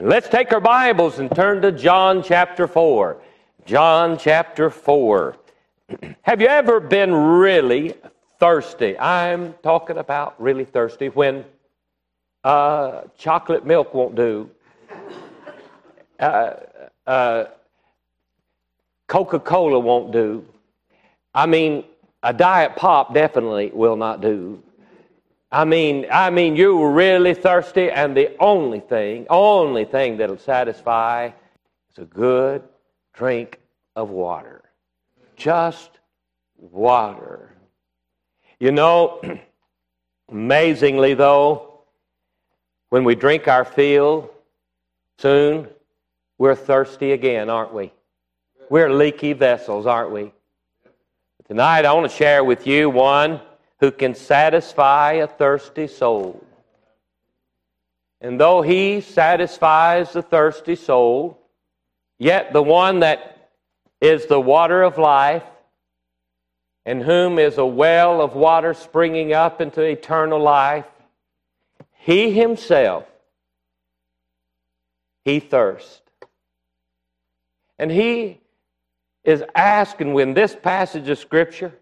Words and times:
And 0.00 0.08
let's 0.08 0.30
take 0.30 0.50
our 0.54 0.60
Bibles 0.60 1.18
and 1.18 1.30
turn 1.30 1.60
to 1.60 1.70
John 1.70 2.22
chapter 2.22 2.66
4. 2.66 3.18
John 3.66 4.16
chapter 4.16 4.70
4. 4.70 5.36
Have 6.22 6.40
you 6.40 6.46
ever 6.46 6.80
been 6.80 7.12
really 7.12 7.92
thirsty? 8.38 8.98
I'm 8.98 9.52
talking 9.62 9.98
about 9.98 10.40
really 10.40 10.64
thirsty 10.64 11.10
when 11.10 11.44
uh, 12.44 13.02
chocolate 13.18 13.66
milk 13.66 13.92
won't 13.92 14.14
do. 14.14 14.48
Uh, 16.18 16.54
uh, 17.06 17.44
Coca 19.06 19.38
Cola 19.38 19.78
won't 19.78 20.12
do. 20.12 20.46
I 21.34 21.44
mean, 21.44 21.84
a 22.22 22.32
diet 22.32 22.74
pop 22.74 23.12
definitely 23.12 23.70
will 23.74 23.96
not 23.96 24.22
do. 24.22 24.62
I 25.52 25.64
mean, 25.64 26.06
I 26.12 26.30
mean, 26.30 26.54
you 26.54 26.76
were 26.76 26.92
really 26.92 27.34
thirsty, 27.34 27.90
and 27.90 28.16
the 28.16 28.36
only 28.38 28.78
thing, 28.78 29.26
only 29.28 29.84
thing 29.84 30.16
that'll 30.16 30.38
satisfy 30.38 31.30
is 31.90 31.98
a 31.98 32.04
good 32.04 32.62
drink 33.14 33.58
of 33.96 34.10
water. 34.10 34.62
Just 35.36 35.98
water. 36.56 37.52
You 38.60 38.70
know, 38.70 39.20
amazingly 40.30 41.14
though, 41.14 41.80
when 42.90 43.02
we 43.02 43.16
drink 43.16 43.48
our 43.48 43.64
fill, 43.64 44.30
soon 45.18 45.68
we're 46.38 46.54
thirsty 46.54 47.12
again, 47.12 47.50
aren't 47.50 47.74
we? 47.74 47.92
We're 48.68 48.92
leaky 48.92 49.32
vessels, 49.32 49.86
aren't 49.86 50.12
we? 50.12 50.32
Tonight 51.48 51.84
I 51.84 51.92
want 51.92 52.08
to 52.08 52.16
share 52.16 52.44
with 52.44 52.68
you 52.68 52.88
one 52.88 53.40
who 53.80 53.90
can 53.90 54.14
satisfy 54.14 55.12
a 55.12 55.26
thirsty 55.26 55.86
soul. 55.86 56.44
And 58.20 58.38
though 58.38 58.60
he 58.60 59.00
satisfies 59.00 60.12
the 60.12 60.22
thirsty 60.22 60.76
soul, 60.76 61.38
yet 62.18 62.52
the 62.52 62.62
one 62.62 63.00
that 63.00 63.50
is 64.00 64.26
the 64.26 64.40
water 64.40 64.82
of 64.82 64.98
life, 64.98 65.42
in 66.84 67.00
whom 67.00 67.38
is 67.38 67.56
a 67.56 67.64
well 67.64 68.20
of 68.20 68.34
water 68.34 68.74
springing 68.74 69.32
up 69.32 69.60
into 69.60 69.82
eternal 69.82 70.40
life, 70.40 70.86
he 71.92 72.30
himself, 72.32 73.04
he 75.24 75.40
thirsts. 75.40 76.02
And 77.78 77.90
he 77.90 78.40
is 79.24 79.42
asking 79.54 80.12
when 80.12 80.34
this 80.34 80.54
passage 80.54 81.08
of 81.08 81.18
Scripture, 81.18 81.72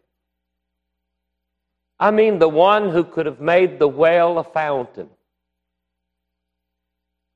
I 2.00 2.10
mean, 2.10 2.38
the 2.38 2.48
one 2.48 2.90
who 2.90 3.02
could 3.02 3.26
have 3.26 3.40
made 3.40 3.78
the 3.78 3.88
well 3.88 4.38
a 4.38 4.44
fountain, 4.44 5.08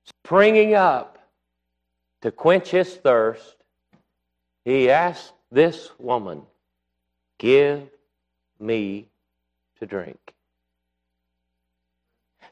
springing 0.05 0.75
up 0.75 1.19
to 2.21 2.31
quench 2.31 2.71
his 2.71 2.95
thirst, 2.95 3.57
he 4.65 4.89
asked 4.89 5.33
this 5.51 5.91
woman, 5.99 6.43
Give 7.39 7.89
me 8.61 9.09
to 9.81 9.87
drink. 9.87 10.33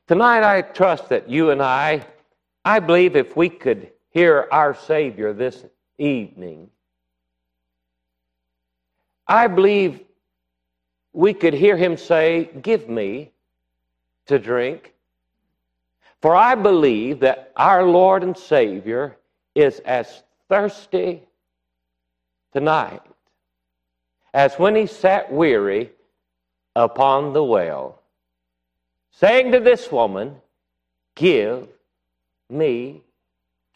Tonight, 0.09 0.43
I 0.43 0.63
trust 0.63 1.11
that 1.11 1.31
you 1.31 1.51
and 1.51 1.63
I, 1.63 2.05
I 2.65 2.81
believe 2.81 3.15
if 3.15 3.37
we 3.37 3.49
could 3.49 3.93
hear 4.11 4.49
our 4.51 4.75
Savior 4.75 5.33
this 5.33 5.65
evening, 5.99 6.69
I 9.29 9.47
believe 9.47 10.01
we 11.13 11.35
could 11.35 11.55
hear 11.55 11.77
him 11.77 11.97
say, 11.97 12.51
Give 12.63 12.89
me 12.89 13.33
to 14.27 14.39
drink. 14.39 14.95
For 16.23 16.35
I 16.35 16.55
believe 16.55 17.21
that 17.21 17.53
our 17.57 17.85
Lord 17.85 18.23
and 18.23 18.37
Savior 18.37 19.17
is 19.55 19.81
as 19.81 20.23
thirsty 20.49 21.23
tonight 22.53 23.03
as 24.33 24.59
when 24.59 24.77
he 24.77 24.87
sat 24.87 25.33
weary 25.33 25.91
upon 26.77 27.33
the 27.33 27.43
well, 27.43 28.01
saying 29.11 29.53
to 29.53 29.61
this 29.61 29.91
woman, 29.91 30.37
Give 31.17 31.69
me 32.49 33.03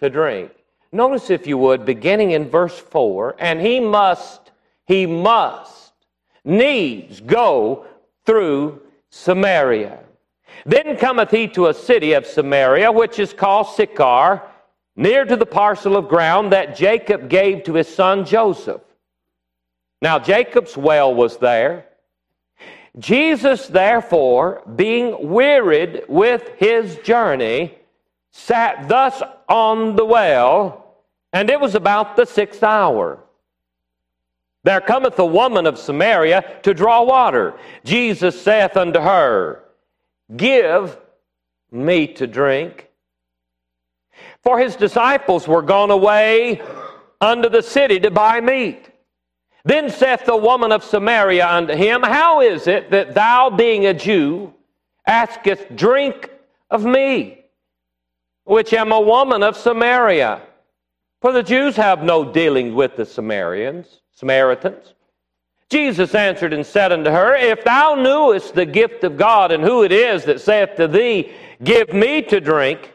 to 0.00 0.08
drink. 0.08 0.52
Notice, 0.92 1.30
if 1.30 1.46
you 1.46 1.58
would, 1.58 1.84
beginning 1.84 2.30
in 2.30 2.48
verse 2.48 2.78
4, 2.78 3.36
and 3.38 3.60
he 3.60 3.80
must, 3.80 4.52
he 4.86 5.06
must 5.06 5.83
needs 6.44 7.20
go 7.20 7.86
through 8.26 8.80
Samaria. 9.10 10.00
Then 10.66 10.96
cometh 10.96 11.30
he 11.30 11.48
to 11.48 11.66
a 11.66 11.74
city 11.74 12.12
of 12.12 12.26
Samaria, 12.26 12.90
which 12.92 13.18
is 13.18 13.32
called 13.32 13.68
Sychar, 13.68 14.42
near 14.96 15.24
to 15.24 15.36
the 15.36 15.46
parcel 15.46 15.96
of 15.96 16.08
ground 16.08 16.52
that 16.52 16.76
Jacob 16.76 17.28
gave 17.28 17.64
to 17.64 17.74
his 17.74 17.92
son 17.92 18.24
Joseph. 18.24 18.82
Now, 20.00 20.18
Jacob's 20.18 20.76
well 20.76 21.14
was 21.14 21.38
there. 21.38 21.86
Jesus, 22.98 23.66
therefore, 23.66 24.62
being 24.76 25.30
wearied 25.30 26.04
with 26.08 26.48
his 26.58 26.96
journey, 26.98 27.76
sat 28.32 28.88
thus 28.88 29.22
on 29.48 29.96
the 29.96 30.04
well, 30.04 30.94
and 31.32 31.50
it 31.50 31.60
was 31.60 31.74
about 31.74 32.14
the 32.14 32.26
sixth 32.26 32.62
hour. 32.62 33.23
There 34.64 34.80
cometh 34.80 35.18
a 35.18 35.26
woman 35.26 35.66
of 35.66 35.78
Samaria 35.78 36.60
to 36.62 36.74
draw 36.74 37.02
water. 37.02 37.54
Jesus 37.84 38.40
saith 38.40 38.76
unto 38.76 38.98
her, 38.98 39.62
Give 40.34 40.96
me 41.70 42.06
to 42.14 42.26
drink. 42.26 42.88
For 44.42 44.58
his 44.58 44.74
disciples 44.74 45.46
were 45.46 45.62
gone 45.62 45.90
away 45.90 46.62
unto 47.20 47.50
the 47.50 47.62
city 47.62 48.00
to 48.00 48.10
buy 48.10 48.40
meat. 48.40 48.90
Then 49.66 49.90
saith 49.90 50.24
the 50.24 50.36
woman 50.36 50.72
of 50.72 50.82
Samaria 50.82 51.46
unto 51.46 51.74
him, 51.74 52.02
How 52.02 52.40
is 52.40 52.66
it 52.66 52.90
that 52.90 53.14
thou, 53.14 53.50
being 53.50 53.86
a 53.86 53.94
Jew, 53.94 54.52
askest 55.06 55.76
drink 55.76 56.30
of 56.70 56.84
me, 56.84 57.44
which 58.44 58.72
am 58.72 58.92
a 58.92 59.00
woman 59.00 59.42
of 59.42 59.56
Samaria? 59.56 60.40
For 61.20 61.32
the 61.32 61.42
Jews 61.42 61.76
have 61.76 62.02
no 62.02 62.30
dealing 62.30 62.74
with 62.74 62.96
the 62.96 63.06
Samaritans. 63.06 64.00
Samaritans. 64.14 64.94
Jesus 65.70 66.14
answered 66.14 66.52
and 66.52 66.64
said 66.64 66.92
unto 66.92 67.10
her, 67.10 67.34
If 67.34 67.64
thou 67.64 67.94
knewest 67.94 68.54
the 68.54 68.66
gift 68.66 69.02
of 69.02 69.16
God 69.16 69.50
and 69.50 69.62
who 69.62 69.82
it 69.82 69.92
is 69.92 70.24
that 70.24 70.40
saith 70.40 70.76
to 70.76 70.86
thee, 70.86 71.32
Give 71.62 71.92
me 71.92 72.22
to 72.22 72.40
drink, 72.40 72.92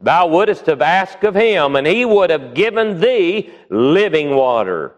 thou 0.00 0.26
wouldst 0.28 0.66
have 0.66 0.82
asked 0.82 1.24
of 1.24 1.34
him, 1.34 1.76
and 1.76 1.86
he 1.86 2.04
would 2.04 2.30
have 2.30 2.54
given 2.54 3.00
thee 3.00 3.50
living 3.70 4.34
water. 4.34 4.94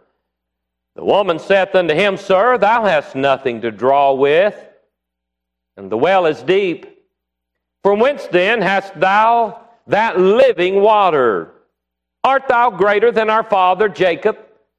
The 0.96 1.04
woman 1.04 1.38
saith 1.38 1.74
unto 1.74 1.94
him, 1.94 2.16
Sir, 2.16 2.58
thou 2.58 2.84
hast 2.84 3.14
nothing 3.14 3.60
to 3.62 3.70
draw 3.70 4.12
with, 4.12 4.56
and 5.76 5.90
the 5.90 5.98
well 5.98 6.26
is 6.26 6.42
deep. 6.42 6.86
From 7.82 7.98
whence 7.98 8.26
then 8.26 8.62
hast 8.62 8.98
thou 8.98 9.60
that 9.86 10.18
living 10.18 10.80
water? 10.80 11.52
Art 12.22 12.48
thou 12.48 12.70
greater 12.70 13.12
than 13.12 13.28
our 13.28 13.44
father 13.44 13.88
Jacob? 13.88 14.38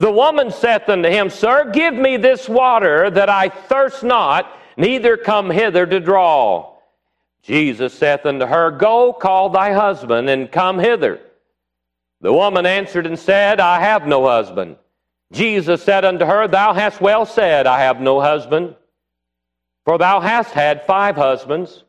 The 0.00 0.10
woman 0.10 0.50
saith 0.50 0.88
unto 0.88 1.10
him, 1.10 1.28
Sir, 1.28 1.70
give 1.70 1.92
me 1.92 2.16
this 2.16 2.48
water 2.48 3.10
that 3.10 3.28
I 3.28 3.50
thirst 3.50 4.02
not, 4.02 4.50
neither 4.78 5.18
come 5.18 5.50
hither 5.50 5.84
to 5.86 6.00
draw. 6.00 6.74
Jesus 7.42 7.92
saith 7.92 8.24
unto 8.24 8.46
her, 8.46 8.70
Go, 8.70 9.12
call 9.12 9.50
thy 9.50 9.72
husband, 9.72 10.30
and 10.30 10.50
come 10.50 10.78
hither. 10.78 11.20
The 12.22 12.32
woman 12.32 12.64
answered 12.64 13.04
and 13.04 13.18
said, 13.18 13.60
I 13.60 13.80
have 13.80 14.06
no 14.06 14.26
husband. 14.26 14.76
Jesus 15.32 15.82
said 15.82 16.06
unto 16.06 16.24
her, 16.24 16.48
Thou 16.48 16.72
hast 16.72 17.02
well 17.02 17.26
said, 17.26 17.66
I 17.66 17.80
have 17.80 18.00
no 18.00 18.22
husband. 18.22 18.76
For 19.84 19.98
thou 19.98 20.20
hast 20.20 20.52
had 20.52 20.86
five 20.86 21.16
husbands, 21.16 21.84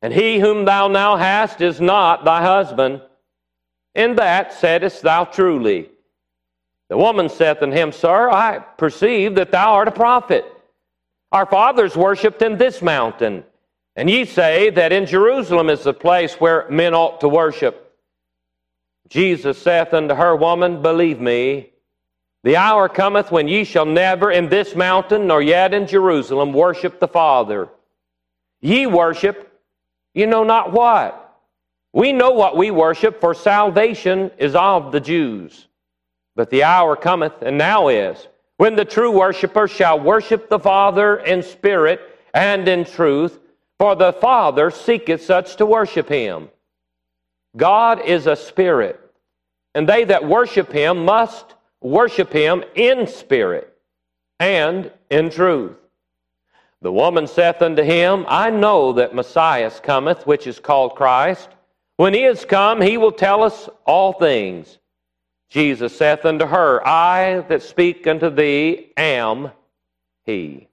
and 0.00 0.12
he 0.12 0.38
whom 0.38 0.64
thou 0.64 0.86
now 0.86 1.16
hast 1.16 1.60
is 1.60 1.80
not 1.80 2.24
thy 2.24 2.40
husband. 2.40 3.02
In 3.96 4.14
that 4.14 4.52
saidst 4.52 5.02
thou 5.02 5.24
truly. 5.24 5.90
The 6.88 6.96
woman 6.96 7.28
saith 7.28 7.62
unto 7.62 7.76
him, 7.76 7.92
Sir, 7.92 8.30
I 8.30 8.58
perceive 8.58 9.34
that 9.34 9.52
thou 9.52 9.74
art 9.74 9.88
a 9.88 9.92
prophet. 9.92 10.44
Our 11.32 11.46
fathers 11.46 11.96
worshipped 11.96 12.40
in 12.40 12.56
this 12.56 12.80
mountain, 12.80 13.44
and 13.94 14.08
ye 14.08 14.24
say 14.24 14.70
that 14.70 14.92
in 14.92 15.04
Jerusalem 15.04 15.68
is 15.68 15.84
the 15.84 15.92
place 15.92 16.34
where 16.34 16.66
men 16.70 16.94
ought 16.94 17.20
to 17.20 17.28
worship. 17.28 17.94
Jesus 19.08 19.58
saith 19.60 19.92
unto 19.92 20.14
her, 20.14 20.34
Woman, 20.34 20.80
believe 20.80 21.20
me, 21.20 21.70
the 22.44 22.56
hour 22.56 22.88
cometh 22.88 23.30
when 23.30 23.48
ye 23.48 23.64
shall 23.64 23.84
never 23.84 24.30
in 24.30 24.48
this 24.48 24.74
mountain 24.74 25.26
nor 25.26 25.42
yet 25.42 25.74
in 25.74 25.86
Jerusalem 25.86 26.52
worship 26.52 27.00
the 27.00 27.08
Father. 27.08 27.68
Ye 28.60 28.86
worship, 28.86 29.60
you 30.14 30.26
know 30.26 30.44
not 30.44 30.72
what. 30.72 31.24
We 31.92 32.12
know 32.12 32.30
what 32.30 32.56
we 32.56 32.70
worship, 32.70 33.20
for 33.20 33.34
salvation 33.34 34.30
is 34.38 34.54
of 34.54 34.92
the 34.92 35.00
Jews. 35.00 35.67
But 36.38 36.50
the 36.50 36.62
hour 36.62 36.94
cometh, 36.94 37.42
and 37.42 37.58
now 37.58 37.88
is, 37.88 38.28
when 38.58 38.76
the 38.76 38.84
true 38.84 39.10
worshiper 39.10 39.66
shall 39.66 39.98
worship 39.98 40.48
the 40.48 40.60
Father 40.60 41.16
in 41.16 41.42
spirit 41.42 42.00
and 42.32 42.68
in 42.68 42.84
truth, 42.84 43.40
for 43.76 43.96
the 43.96 44.12
Father 44.12 44.70
seeketh 44.70 45.20
such 45.20 45.56
to 45.56 45.66
worship 45.66 46.08
him. 46.08 46.48
God 47.56 48.02
is 48.04 48.28
a 48.28 48.36
spirit, 48.36 49.00
and 49.74 49.88
they 49.88 50.04
that 50.04 50.28
worship 50.28 50.70
him 50.70 51.04
must 51.04 51.56
worship 51.80 52.32
him 52.32 52.62
in 52.76 53.08
spirit 53.08 53.76
and 54.38 54.92
in 55.10 55.30
truth. 55.30 55.76
The 56.82 56.92
woman 56.92 57.26
saith 57.26 57.62
unto 57.62 57.82
him, 57.82 58.24
I 58.28 58.50
know 58.50 58.92
that 58.92 59.12
Messiah 59.12 59.72
cometh, 59.72 60.24
which 60.24 60.46
is 60.46 60.60
called 60.60 60.94
Christ. 60.94 61.48
When 61.96 62.14
he 62.14 62.22
is 62.22 62.44
come, 62.44 62.80
he 62.80 62.96
will 62.96 63.10
tell 63.10 63.42
us 63.42 63.68
all 63.84 64.12
things. 64.12 64.77
Jesus 65.50 65.96
saith 65.96 66.24
unto 66.24 66.46
her, 66.46 66.86
I 66.86 67.40
that 67.48 67.62
speak 67.62 68.06
unto 68.06 68.28
thee 68.28 68.92
am 68.96 69.50
he. 70.24 70.68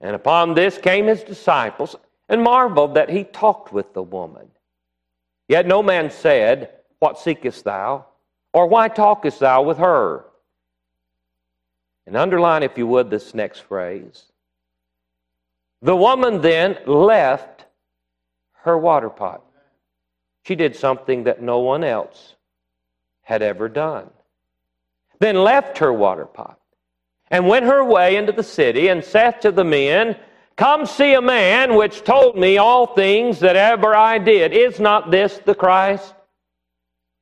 And 0.00 0.14
upon 0.14 0.54
this 0.54 0.76
came 0.76 1.06
his 1.06 1.22
disciples 1.22 1.96
and 2.28 2.42
marveled 2.42 2.94
that 2.94 3.08
he 3.08 3.24
talked 3.24 3.72
with 3.72 3.94
the 3.94 4.02
woman. 4.02 4.48
Yet 5.48 5.66
no 5.66 5.82
man 5.82 6.10
said, 6.10 6.70
What 6.98 7.18
seekest 7.18 7.64
thou? 7.64 8.06
Or 8.52 8.66
why 8.66 8.88
talkest 8.88 9.40
thou 9.40 9.62
with 9.62 9.78
her? 9.78 10.24
And 12.06 12.16
underline, 12.16 12.62
if 12.62 12.78
you 12.78 12.86
would, 12.86 13.10
this 13.10 13.34
next 13.34 13.60
phrase. 13.60 14.24
The 15.82 15.96
woman 15.96 16.40
then 16.40 16.78
left 16.86 17.64
her 18.64 18.78
water 18.78 19.10
pot. 19.10 19.42
She 20.44 20.54
did 20.54 20.76
something 20.76 21.24
that 21.24 21.42
no 21.42 21.58
one 21.58 21.82
else 21.82 22.35
had 23.26 23.42
ever 23.42 23.68
done. 23.68 24.08
Then 25.18 25.34
left 25.34 25.78
her 25.78 25.92
water 25.92 26.26
pot 26.26 26.60
and 27.28 27.48
went 27.48 27.66
her 27.66 27.82
way 27.82 28.14
into 28.14 28.30
the 28.30 28.44
city 28.44 28.86
and 28.86 29.04
saith 29.04 29.40
to 29.40 29.50
the 29.50 29.64
men, 29.64 30.16
Come 30.56 30.86
see 30.86 31.12
a 31.12 31.20
man 31.20 31.74
which 31.74 32.04
told 32.04 32.38
me 32.38 32.56
all 32.56 32.86
things 32.86 33.40
that 33.40 33.56
ever 33.56 33.96
I 33.96 34.18
did. 34.18 34.52
Is 34.52 34.78
not 34.78 35.10
this 35.10 35.38
the 35.44 35.56
Christ? 35.56 36.14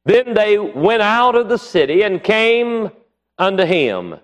Then 0.05 0.35
they 0.35 0.59
went 0.59 1.01
out 1.01 1.37
of 1.37 1.49
the 1.49 1.59
city 1.59 2.03
and 2.03 2.23
came 2.23 2.91
unto 3.39 3.65
him. 3.65 4.17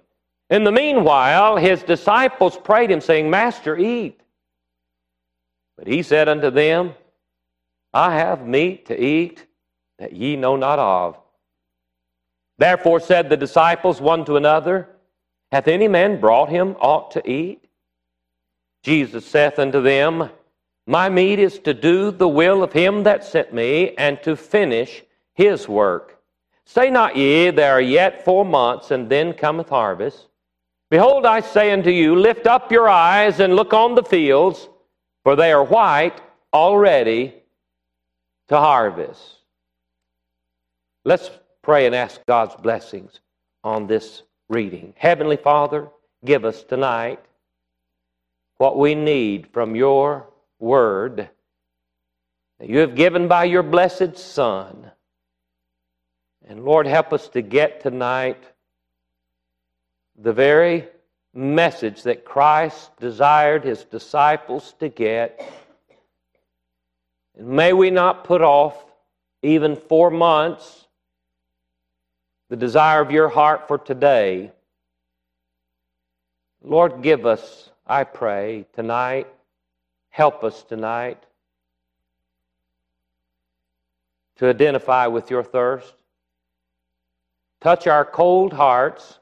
In 0.51 0.65
the 0.65 0.73
meanwhile, 0.73 1.57
his 1.57 1.83
disciples 1.83 2.59
prayed 2.59 2.91
him, 2.91 3.01
saying, 3.01 3.31
Master, 3.31 3.77
eat. 3.79 4.21
But 5.79 5.87
he 5.87 6.03
said 6.03 6.29
unto 6.29 6.51
them, 6.51 6.93
I 7.95 8.17
have 8.17 8.47
meat 8.47 8.87
to 8.87 9.03
eat 9.03 9.47
that 9.99 10.13
ye 10.13 10.37
know 10.37 10.57
not 10.57 10.79
of. 10.79 11.17
Therefore 12.61 13.01
said 13.01 13.31
the 13.31 13.39
disciples 13.39 14.03
one 14.03 14.27
to 14.27 14.37
another, 14.37 14.87
Hath 15.51 15.67
any 15.67 15.89
man 15.89 16.21
brought 16.21 16.51
him 16.51 16.77
aught 16.79 17.11
to 17.13 17.29
eat? 17.29 17.65
Jesus 18.83 19.25
saith 19.25 19.59
unto 19.59 19.81
them, 19.81 20.29
My 20.87 21.09
meat 21.09 21.39
is 21.39 21.59
to 21.61 21.73
do 21.73 22.11
the 22.11 22.29
will 22.29 22.63
of 22.63 22.75
him 22.75 23.05
that 23.05 23.25
sent 23.25 23.55
me, 23.55 23.95
and 23.97 24.23
to 24.25 24.37
finish 24.37 25.03
his 25.33 25.71
work. 25.71 26.21
Say 26.67 26.91
not 26.91 27.17
ye, 27.17 27.49
There 27.51 27.73
are 27.73 27.81
yet 27.81 28.27
four 28.27 28.45
months, 28.45 28.91
and 28.91 29.09
then 29.09 29.33
cometh 29.33 29.71
harvest. 29.71 30.29
Behold, 30.91 31.25
I 31.25 31.41
say 31.41 31.73
unto 31.73 31.89
you, 31.89 32.15
Lift 32.15 32.47
up 32.47 32.71
your 32.71 32.91
eyes 32.91 33.41
and 33.41 33.57
look 33.57 33.73
on 33.73 33.95
the 33.95 34.05
fields, 34.05 34.69
for 35.23 35.35
they 35.35 35.51
are 35.51 35.65
white 35.65 36.21
already 36.53 37.37
to 38.49 38.59
harvest. 38.59 39.39
Let's 41.07 41.31
pray 41.71 41.87
and 41.87 41.95
ask 41.95 42.27
God's 42.27 42.57
blessings 42.57 43.21
on 43.63 43.87
this 43.87 44.25
reading. 44.49 44.93
Heavenly 44.97 45.37
Father, 45.37 45.87
give 46.25 46.45
us 46.45 46.65
tonight 46.65 47.21
what 48.57 48.77
we 48.77 48.97
need 48.97 49.47
from 49.53 49.77
your 49.77 50.27
word 50.59 51.31
that 52.59 52.69
you 52.69 52.79
have 52.79 52.97
given 52.97 53.29
by 53.29 53.45
your 53.45 53.63
blessed 53.63 54.19
Son. 54.19 54.91
And 56.49 56.65
Lord, 56.65 56.89
help 56.89 57.13
us 57.13 57.29
to 57.29 57.41
get 57.41 57.81
tonight 57.81 58.43
the 60.21 60.33
very 60.33 60.89
message 61.33 62.03
that 62.03 62.25
Christ 62.25 62.91
desired 62.99 63.63
his 63.63 63.85
disciples 63.85 64.75
to 64.81 64.89
get. 64.89 65.41
And 67.39 67.47
may 67.47 67.73
we 67.73 67.91
not 67.91 68.25
put 68.25 68.43
off 68.43 68.85
even 69.41 69.77
four 69.77 70.11
months 70.11 70.89
the 72.51 72.57
desire 72.57 73.01
of 73.01 73.11
your 73.11 73.29
heart 73.29 73.69
for 73.69 73.79
today. 73.79 74.51
Lord, 76.63 77.01
give 77.01 77.25
us 77.25 77.71
I 77.87 78.05
pray 78.05 78.67
tonight, 78.75 79.27
help 80.11 80.45
us 80.45 80.63
tonight 80.63 81.21
to 84.37 84.49
identify 84.49 85.07
with 85.07 85.31
your 85.31 85.43
thirst. 85.43 85.93
Touch 87.61 87.87
our 87.87 88.05
cold 88.05 88.53
hearts 88.53 89.19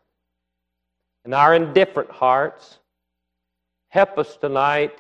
and 1.25 1.35
our 1.35 1.55
indifferent 1.55 2.11
hearts. 2.11 2.79
Help 3.89 4.19
us 4.19 4.37
tonight 4.37 4.99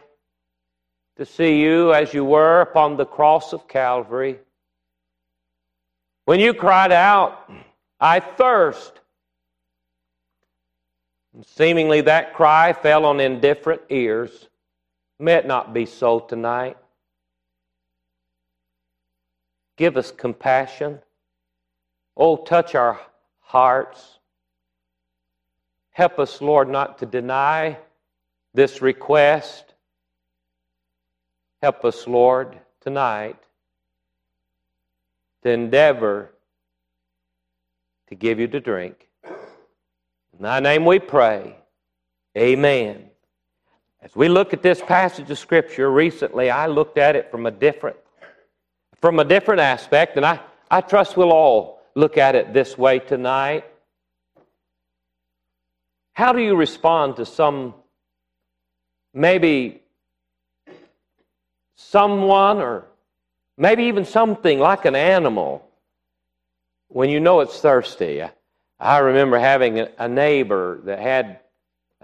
to 1.16 1.26
see 1.26 1.60
you 1.60 1.92
as 1.92 2.14
you 2.14 2.24
were 2.24 2.62
upon 2.62 2.96
the 2.96 3.04
cross 3.06 3.52
of 3.52 3.68
Calvary. 3.68 4.38
When 6.24 6.40
you 6.40 6.54
cried 6.54 6.92
out, 6.92 7.50
I 8.00 8.20
thirst, 8.20 9.00
and 11.34 11.44
seemingly 11.44 12.00
that 12.02 12.34
cry 12.34 12.72
fell 12.72 13.04
on 13.04 13.20
indifferent 13.20 13.82
ears. 13.90 14.48
May 15.18 15.34
it 15.34 15.46
not 15.46 15.74
be 15.74 15.84
so 15.84 16.20
tonight. 16.20 16.76
Give 19.76 19.96
us 19.96 20.10
compassion. 20.10 21.00
Oh, 22.16 22.36
touch 22.36 22.74
our 22.74 23.00
hearts. 23.40 24.18
Help 25.90 26.18
us, 26.18 26.40
Lord, 26.40 26.68
not 26.68 26.98
to 26.98 27.06
deny 27.06 27.78
this 28.54 28.80
request. 28.82 29.74
Help 31.62 31.84
us, 31.84 32.06
Lord, 32.06 32.58
tonight 32.80 33.36
to 35.42 35.50
endeavor 35.50 36.30
to 38.08 38.14
give 38.14 38.40
you 38.40 38.48
to 38.48 38.60
drink. 38.60 39.08
In 39.24 40.42
thy 40.42 40.60
name 40.60 40.84
we 40.84 40.98
pray. 40.98 41.56
Amen. 42.36 43.10
As 44.00 44.14
we 44.14 44.28
look 44.28 44.52
at 44.52 44.62
this 44.62 44.80
passage 44.80 45.30
of 45.30 45.38
Scripture 45.38 45.90
recently, 45.90 46.50
I 46.50 46.66
looked 46.66 46.98
at 46.98 47.16
it 47.16 47.30
from 47.30 47.46
a 47.46 47.50
different, 47.50 47.96
from 49.00 49.18
a 49.18 49.24
different 49.24 49.60
aspect, 49.60 50.16
and 50.16 50.24
I, 50.24 50.40
I 50.70 50.80
trust 50.80 51.16
we'll 51.16 51.32
all 51.32 51.80
look 51.94 52.16
at 52.16 52.36
it 52.36 52.52
this 52.52 52.78
way 52.78 53.00
tonight. 53.00 53.64
How 56.12 56.32
do 56.32 56.40
you 56.40 56.54
respond 56.54 57.16
to 57.16 57.26
some, 57.26 57.74
maybe 59.12 59.82
someone 61.76 62.58
or 62.58 62.84
maybe 63.56 63.84
even 63.84 64.04
something 64.04 64.58
like 64.58 64.84
an 64.84 64.94
animal 64.94 65.67
when 66.88 67.10
you 67.10 67.20
know 67.20 67.40
it's 67.40 67.60
thirsty? 67.60 68.22
I 68.80 68.98
remember 68.98 69.38
having 69.38 69.80
a 69.98 70.08
neighbor 70.08 70.80
that 70.84 70.98
had 70.98 71.40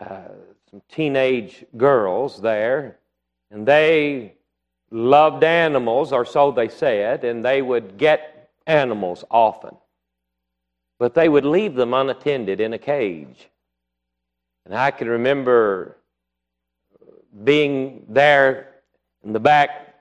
uh, 0.01 0.29
some 0.71 0.83
teenage 0.91 1.65
girls 1.77 2.41
there, 2.41 2.99
and 3.51 3.67
they 3.67 4.35
loved 4.91 5.45
animals, 5.45 6.13
or 6.13 6.25
so 6.25 6.51
they 6.51 6.69
said, 6.69 7.25
and 7.25 7.45
they 7.45 7.63
would 7.63 7.97
get 7.97 8.51
animals 8.67 9.25
often. 9.31 9.77
But 10.99 11.15
they 11.15 11.29
would 11.29 11.45
leave 11.45 11.75
them 11.75 11.95
unattended 11.95 12.61
in 12.61 12.73
a 12.73 12.79
cage. 12.79 13.49
And 14.65 14.75
I 14.75 14.91
can 14.91 15.09
remember 15.09 15.97
being 17.43 18.07
there 18.09 18.75
in 19.25 19.33
the 19.33 19.41
back 19.41 19.95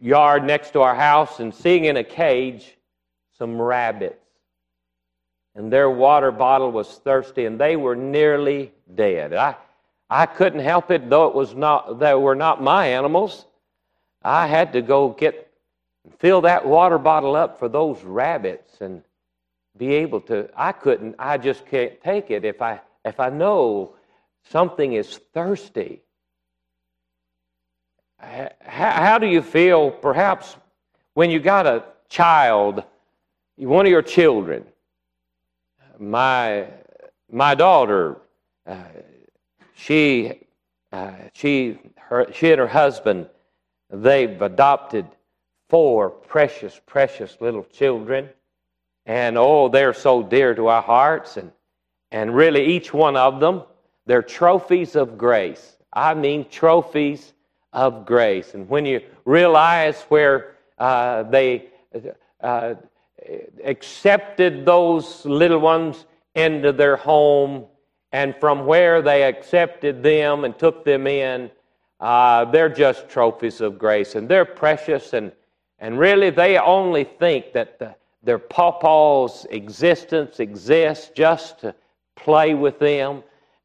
yard 0.00 0.44
next 0.44 0.72
to 0.72 0.82
our 0.82 0.94
house 0.94 1.40
and 1.40 1.54
seeing 1.54 1.84
in 1.84 1.96
a 1.96 2.04
cage 2.04 2.76
some 3.44 3.60
rabbits 3.60 4.16
and 5.54 5.70
their 5.70 5.90
water 5.90 6.32
bottle 6.32 6.72
was 6.72 6.88
thirsty, 6.88 7.44
and 7.44 7.60
they 7.60 7.76
were 7.76 7.94
nearly 7.94 8.72
dead. 8.94 9.34
I, 9.34 9.54
I 10.08 10.24
couldn't 10.24 10.60
help 10.60 10.90
it, 10.90 11.10
though 11.10 11.26
it 11.26 11.34
was 11.34 11.54
not, 11.54 11.98
they 11.98 12.14
were 12.14 12.34
not 12.34 12.62
my 12.62 12.86
animals. 12.86 13.44
I 14.22 14.46
had 14.46 14.72
to 14.72 14.80
go 14.80 15.10
get 15.10 15.52
fill 16.18 16.40
that 16.40 16.66
water 16.66 16.96
bottle 16.96 17.36
up 17.36 17.58
for 17.58 17.68
those 17.68 18.02
rabbits 18.02 18.80
and 18.80 19.02
be 19.76 19.92
able 19.92 20.22
to. 20.22 20.48
I 20.56 20.72
couldn't, 20.72 21.16
I 21.18 21.36
just 21.36 21.66
can't 21.66 22.00
take 22.02 22.30
it 22.30 22.46
if 22.46 22.62
I, 22.62 22.80
if 23.04 23.20
I 23.20 23.28
know 23.28 23.94
something 24.50 24.94
is 24.94 25.20
thirsty. 25.34 26.00
How, 28.18 28.50
how 28.62 29.18
do 29.18 29.26
you 29.26 29.42
feel 29.42 29.90
perhaps 29.90 30.56
when 31.12 31.30
you 31.30 31.40
got 31.40 31.66
a 31.66 31.84
child, 32.08 32.84
one 33.56 33.86
of 33.86 33.90
your 33.90 34.02
children? 34.02 34.64
My, 35.98 36.66
my 37.30 37.54
daughter, 37.54 38.18
uh, 38.66 38.76
she, 39.74 40.40
uh, 40.92 41.12
she, 41.32 41.78
her, 41.96 42.26
she 42.32 42.50
and 42.50 42.58
her 42.58 42.66
husband, 42.66 43.28
they've 43.90 44.40
adopted 44.42 45.06
four 45.68 46.10
precious, 46.10 46.80
precious 46.86 47.36
little 47.40 47.64
children. 47.64 48.28
And 49.06 49.36
oh, 49.36 49.68
they're 49.68 49.94
so 49.94 50.22
dear 50.22 50.54
to 50.54 50.68
our 50.68 50.82
hearts. 50.82 51.36
And, 51.36 51.52
and 52.10 52.34
really, 52.34 52.64
each 52.64 52.92
one 52.92 53.16
of 53.16 53.40
them, 53.40 53.62
they're 54.06 54.22
trophies 54.22 54.96
of 54.96 55.16
grace. 55.18 55.76
I 55.92 56.14
mean, 56.14 56.48
trophies 56.48 57.32
of 57.72 58.06
grace. 58.06 58.54
And 58.54 58.68
when 58.68 58.86
you 58.86 59.00
realize 59.24 60.00
where 60.08 60.56
uh, 60.78 61.24
they 61.24 61.68
uh, 62.40 62.74
accepted 63.64 64.64
those 64.64 65.24
little 65.24 65.60
ones 65.60 66.06
into 66.34 66.72
their 66.72 66.96
home, 66.96 67.64
and 68.12 68.34
from 68.40 68.66
where 68.66 69.02
they 69.02 69.24
accepted 69.24 70.02
them 70.02 70.44
and 70.44 70.58
took 70.58 70.84
them 70.84 71.06
in, 71.06 71.50
uh, 72.00 72.44
they're 72.46 72.68
just 72.68 73.08
trophies 73.08 73.60
of 73.60 73.78
grace. 73.78 74.14
And 74.14 74.28
they're 74.28 74.44
precious, 74.44 75.12
and, 75.12 75.32
and 75.78 75.98
really 75.98 76.30
they 76.30 76.58
only 76.58 77.04
think 77.04 77.52
that 77.52 77.78
the, 77.78 77.94
their 78.22 78.38
pawpaw's 78.38 79.46
existence 79.50 80.40
exists 80.40 81.10
just 81.14 81.60
to 81.60 81.74
play 82.16 82.54
with 82.54 82.78
them 82.78 83.22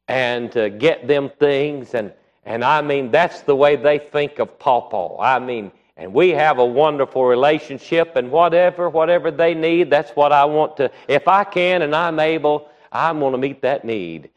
and 0.08 0.50
to 0.52 0.70
get 0.70 1.06
them 1.06 1.30
things. 1.38 1.94
And, 1.94 2.12
and 2.44 2.64
I 2.64 2.82
mean, 2.82 3.10
that's 3.10 3.42
the 3.42 3.54
way 3.54 3.76
they 3.76 3.98
think 3.98 4.38
of 4.38 4.58
pawpaw. 4.58 5.20
I 5.20 5.38
mean, 5.38 5.70
and 6.00 6.14
we 6.14 6.30
have 6.30 6.58
a 6.58 6.64
wonderful 6.64 7.26
relationship, 7.26 8.16
and 8.16 8.30
whatever, 8.30 8.88
whatever 8.88 9.30
they 9.30 9.52
need, 9.52 9.90
that's 9.90 10.12
what 10.12 10.32
I 10.32 10.46
want 10.46 10.78
to. 10.78 10.90
If 11.08 11.28
I 11.28 11.44
can 11.44 11.82
and 11.82 11.94
I'm 11.94 12.18
able, 12.18 12.68
I'm 12.90 13.20
going 13.20 13.32
to 13.32 13.38
meet 13.38 13.60
that 13.60 13.84
need. 13.84 14.30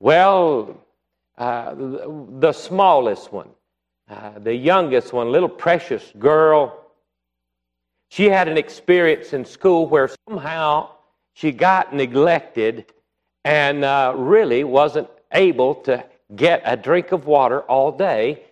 Well, 0.00 0.76
uh, 1.38 1.74
the 1.76 2.52
smallest 2.52 3.32
one, 3.32 3.50
uh, 4.10 4.40
the 4.40 4.54
youngest 4.54 5.12
one, 5.12 5.30
little 5.30 5.48
precious 5.48 6.12
girl, 6.18 6.84
she 8.08 8.24
had 8.28 8.48
an 8.48 8.58
experience 8.58 9.32
in 9.32 9.44
school 9.44 9.86
where 9.86 10.10
somehow 10.28 10.90
she 11.34 11.52
got 11.52 11.94
neglected 11.94 12.86
and 13.44 13.84
uh, 13.84 14.14
really 14.16 14.64
wasn't 14.64 15.08
able 15.30 15.76
to 15.76 16.04
get 16.34 16.60
a 16.64 16.76
drink 16.76 17.12
of 17.12 17.26
water 17.26 17.60
all 17.62 17.92
day. 17.92 18.42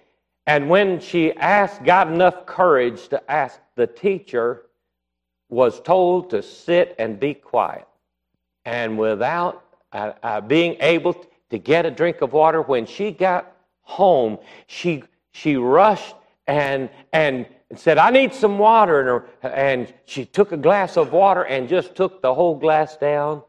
And 0.47 0.69
when 0.69 1.01
she 1.01 1.33
asked, 1.33 1.85
got 1.85 2.09
enough 2.09 2.47
courage 2.47 3.09
to 3.09 3.31
ask 3.31 3.61
the 3.77 3.87
teacher, 3.87 4.67
was 5.49 5.81
told 5.81 6.31
to 6.31 6.43
sit 6.43 6.95
and 6.99 7.21
be 7.21 7.35
quiet. 7.35 7.87
And 8.65 8.99
without 8.99 9.65
uh, 9.93 10.13
uh, 10.23 10.41
being 10.41 10.77
able 10.81 11.15
to 11.51 11.59
get 11.59 11.87
a 11.87 11.91
drink 11.91 12.23
of 12.23 12.33
water, 12.33 12.63
when 12.63 12.87
she 12.87 13.11
got 13.11 13.55
home, 13.83 14.39
she, 14.67 15.05
she 15.33 15.57
rushed 15.57 16.15
and, 16.47 16.89
and 17.13 17.47
said, 17.77 17.99
I 17.99 18.11
need 18.11 18.35
some 18.35 18.59
water. 18.59 19.01
And, 19.01 19.09
her, 19.09 19.49
and 19.49 19.95
she 20.07 20.25
took 20.25 20.53
a 20.53 20.57
glass 20.57 20.97
of 20.97 21.13
water 21.13 21.45
and 21.45 21.69
just 21.69 21.95
took 21.95 22.23
the 22.23 22.35
whole 22.35 22.57
glass 22.57 22.97
down. 22.97 23.43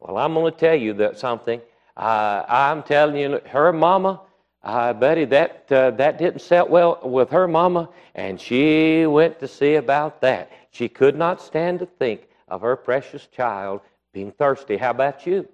Well, 0.00 0.18
I'm 0.18 0.34
going 0.34 0.52
to 0.52 0.58
tell 0.58 0.74
you 0.74 0.94
that 0.94 1.18
something. 1.18 1.60
Uh, 1.96 2.44
I'm 2.48 2.82
telling 2.82 3.16
you, 3.16 3.40
her 3.46 3.72
mama, 3.72 4.22
Betty, 4.64 5.24
that, 5.26 5.66
uh, 5.70 5.90
that 5.92 6.18
didn't 6.18 6.40
set 6.40 6.68
well 6.68 7.00
with 7.02 7.30
her 7.30 7.48
mama, 7.48 7.88
and 8.14 8.40
she 8.40 9.06
went 9.06 9.40
to 9.40 9.48
see 9.48 9.74
about 9.74 10.20
that. 10.20 10.50
She 10.70 10.88
could 10.88 11.16
not 11.16 11.40
stand 11.40 11.80
to 11.80 11.86
think 11.86 12.28
of 12.48 12.60
her 12.60 12.76
precious 12.76 13.26
child 13.26 13.80
being 14.12 14.30
thirsty. 14.32 14.76
How 14.76 14.90
about 14.90 15.26
you? 15.26 15.48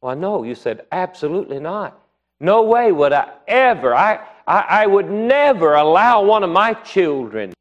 Well, 0.00 0.16
no, 0.16 0.42
you 0.42 0.54
said, 0.54 0.86
absolutely 0.90 1.60
not. 1.60 2.00
No 2.40 2.62
way 2.62 2.90
would 2.90 3.12
I 3.12 3.32
ever. 3.46 3.94
I, 3.94 4.26
I, 4.46 4.60
I 4.60 4.86
would 4.86 5.10
never 5.10 5.74
allow 5.74 6.24
one 6.24 6.42
of 6.42 6.50
my 6.50 6.72
children 6.72 7.52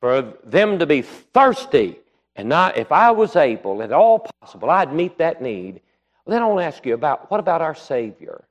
for 0.00 0.34
them 0.44 0.80
to 0.80 0.86
be 0.86 1.02
thirsty. 1.02 1.98
And 2.34 2.48
not, 2.48 2.76
if 2.76 2.90
I 2.90 3.12
was 3.12 3.36
able, 3.36 3.82
at 3.82 3.92
all 3.92 4.26
possible, 4.40 4.70
I'd 4.70 4.92
meet 4.92 5.18
that 5.18 5.40
need. 5.40 5.80
Well, 6.24 6.34
then 6.34 6.42
I 6.42 6.46
want 6.46 6.60
to 6.60 6.64
ask 6.64 6.84
you 6.84 6.94
about 6.94 7.30
what 7.30 7.38
about 7.38 7.62
our 7.62 7.74
Savior? 7.74 8.44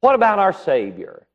What 0.00 0.14
about 0.14 0.38
our 0.38 0.52
Savior? 0.52 1.26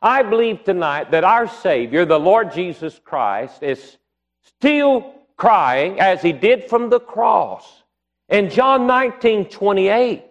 I 0.00 0.22
believe 0.22 0.64
tonight 0.64 1.10
that 1.12 1.24
our 1.24 1.48
Savior, 1.48 2.04
the 2.04 2.18
Lord 2.18 2.52
Jesus 2.52 3.00
Christ, 3.02 3.62
is 3.62 3.96
still 4.42 5.14
crying 5.36 6.00
as 6.00 6.22
he 6.22 6.32
did 6.32 6.68
from 6.68 6.90
the 6.90 7.00
cross. 7.00 7.82
In 8.28 8.50
John 8.50 8.86
19 8.86 9.46
28, 9.46 10.22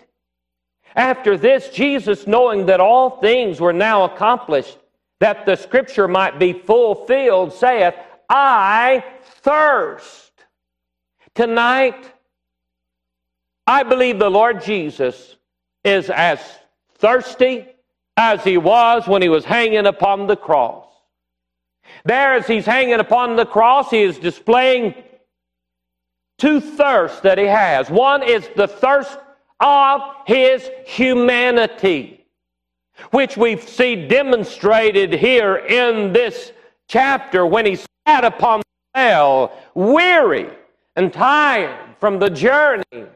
after 0.96 1.38
this, 1.38 1.70
Jesus, 1.70 2.28
knowing 2.28 2.68
that 2.68 2.80
all 2.80 3.20
things 3.20 3.60
were 3.60 3.74
now 3.74 4.04
accomplished, 4.04 4.78
that 5.20 5.46
the 5.46 5.56
scripture 5.56 6.08
might 6.08 6.38
be 6.40 6.54
fulfilled, 6.54 7.54
saith, 7.54 7.96
I 8.30 9.04
thirst. 9.24 10.32
Tonight, 11.34 12.12
I 13.66 13.84
believe 13.84 14.20
the 14.20 14.30
Lord 14.30 14.62
Jesus 14.64 15.36
is 15.84 16.10
as 16.10 16.40
thirsty 17.04 17.68
as 18.16 18.44
he 18.46 18.58
was 18.58 19.08
when 19.08 19.22
he 19.22 19.28
was 19.28 19.44
hanging 19.44 19.86
upon 19.86 20.26
the 20.26 20.38
cross. 20.38 20.88
There, 22.06 22.34
as 22.36 22.48
he's 22.48 22.66
hanging 22.66 23.02
upon 23.02 23.36
the 23.36 23.46
cross, 23.46 23.90
he 23.90 24.02
is 24.02 24.18
displaying 24.18 24.96
two 26.38 26.62
thirsts 26.62 27.20
that 27.20 27.38
he 27.38 27.46
has. 27.46 27.90
One 27.90 28.24
is 28.24 28.50
the 28.56 28.70
thirst 28.70 29.18
of 29.60 30.02
his 30.26 30.70
humanity, 30.86 32.26
which 33.12 33.36
we 33.36 33.58
see 33.58 34.08
demonstrated 34.08 35.14
here 35.14 35.58
in 35.58 36.14
this 36.14 36.54
chapter 36.88 37.46
when 37.46 37.66
he 37.66 37.76
sat 38.08 38.24
upon 38.24 38.60
the 38.60 38.64
well, 38.96 39.52
weary 39.74 40.50
and 40.96 41.12
tired 41.12 41.96
from 42.00 42.20
the 42.20 42.30
journey. 42.30 43.08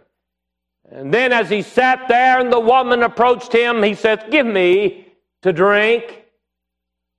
And 0.90 1.14
then, 1.14 1.34
as 1.34 1.50
he 1.50 1.62
sat 1.62 2.08
there 2.08 2.40
and 2.40 2.52
the 2.52 2.60
woman 2.60 3.04
approached 3.04 3.52
him, 3.52 3.84
he 3.84 3.94
said, 3.94 4.32
Give 4.32 4.46
me 4.46 5.08
to 5.42 5.52
drink. 5.52 6.24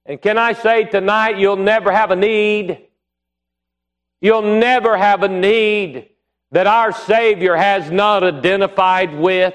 And 0.06 0.20
can 0.20 0.38
I 0.38 0.54
say 0.54 0.84
tonight, 0.84 1.38
you'll 1.38 1.56
never 1.56 1.92
have 1.92 2.10
a 2.10 2.16
need. 2.16 2.86
You'll 4.22 4.58
never 4.58 4.96
have 4.96 5.22
a 5.22 5.28
need 5.28 6.08
that 6.50 6.66
our 6.66 6.92
Savior 6.92 7.56
has 7.56 7.90
not 7.90 8.24
identified 8.24 9.14
with. 9.14 9.54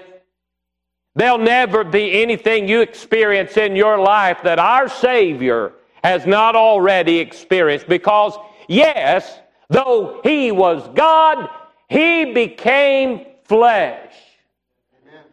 There'll 1.15 1.39
never 1.39 1.84
be 1.84 2.22
anything 2.22 2.67
you 2.67 2.82
experience 2.82 3.58
in 3.58 3.75
your 3.75 4.00
life 4.00 4.43
that 4.43 4.60
our 4.60 4.88
Savior 4.88 5.74
has 6.03 6.27
not 6.27 6.55
already 6.55 7.20
experienced 7.20 7.88
because, 7.88 8.38
yes, 8.67 9.39
though 9.70 10.22
He 10.24 10.51
was 10.51 10.88
God, 10.93 11.50
He 11.89 12.32
became 12.32 13.25
flesh. 13.54 14.14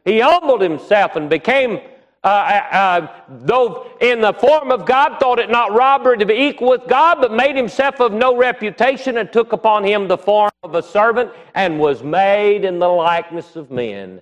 He 0.05 0.21
humbled 0.21 0.61
Himself 0.61 1.17
and 1.17 1.31
became 1.31 1.81
uh, 2.23 2.27
uh, 2.27 2.77
uh, 2.77 3.23
though 3.47 3.87
in 4.03 4.21
the 4.21 4.35
form 4.35 4.71
of 4.71 4.85
God, 4.85 5.19
thought 5.19 5.39
it 5.39 5.49
not 5.49 5.73
robbery 5.73 6.19
to 6.19 6.27
be 6.27 6.35
equal 6.35 6.69
with 6.69 6.87
God, 6.87 7.19
but 7.19 7.33
made 7.33 7.57
himself 7.57 7.99
of 7.99 8.12
no 8.12 8.37
reputation 8.37 9.17
and 9.17 9.33
took 9.33 9.55
upon 9.55 9.85
him 9.85 10.07
the 10.07 10.19
form 10.19 10.50
of 10.62 10.75
a 10.75 10.83
servant 10.83 11.33
and 11.55 11.81
was 11.81 12.03
made 12.03 12.67
in 12.67 12.79
the 12.79 12.89
likeness 12.89 13.57
of 13.57 13.71
men. 13.71 14.21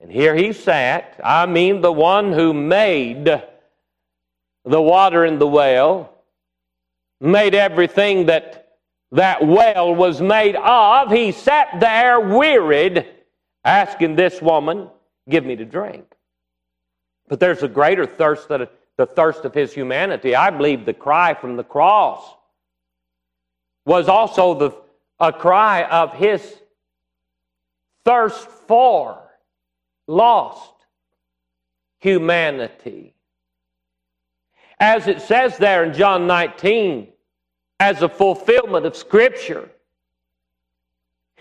And 0.00 0.12
here 0.12 0.36
he 0.36 0.52
sat, 0.52 1.18
I 1.24 1.46
mean, 1.46 1.80
the 1.80 1.90
one 1.90 2.32
who 2.32 2.54
made 2.54 3.24
the 3.24 4.82
water 4.82 5.24
in 5.24 5.40
the 5.40 5.48
well, 5.48 6.14
made 7.20 7.56
everything 7.56 8.26
that 8.26 8.71
that 9.12 9.46
well 9.46 9.94
was 9.94 10.20
made 10.20 10.56
of. 10.56 11.10
He 11.10 11.32
sat 11.32 11.78
there 11.78 12.18
wearied, 12.20 13.06
asking 13.64 14.16
this 14.16 14.42
woman, 14.42 14.88
Give 15.28 15.46
me 15.46 15.54
to 15.54 15.64
drink. 15.64 16.04
But 17.28 17.38
there's 17.38 17.62
a 17.62 17.68
greater 17.68 18.06
thirst 18.06 18.48
than 18.48 18.66
the 18.96 19.06
thirst 19.06 19.44
of 19.44 19.54
his 19.54 19.72
humanity. 19.72 20.34
I 20.34 20.50
believe 20.50 20.84
the 20.84 20.92
cry 20.92 21.34
from 21.34 21.56
the 21.56 21.62
cross 21.62 22.24
was 23.86 24.08
also 24.08 24.54
the, 24.54 24.70
a 25.20 25.32
cry 25.32 25.84
of 25.84 26.14
his 26.14 26.60
thirst 28.04 28.48
for 28.66 29.18
lost 30.08 30.72
humanity. 32.00 33.14
As 34.80 35.06
it 35.06 35.22
says 35.22 35.56
there 35.58 35.84
in 35.84 35.94
John 35.94 36.26
19, 36.26 37.11
as 37.82 38.00
a 38.00 38.08
fulfillment 38.08 38.86
of 38.86 38.94
Scripture. 38.96 39.68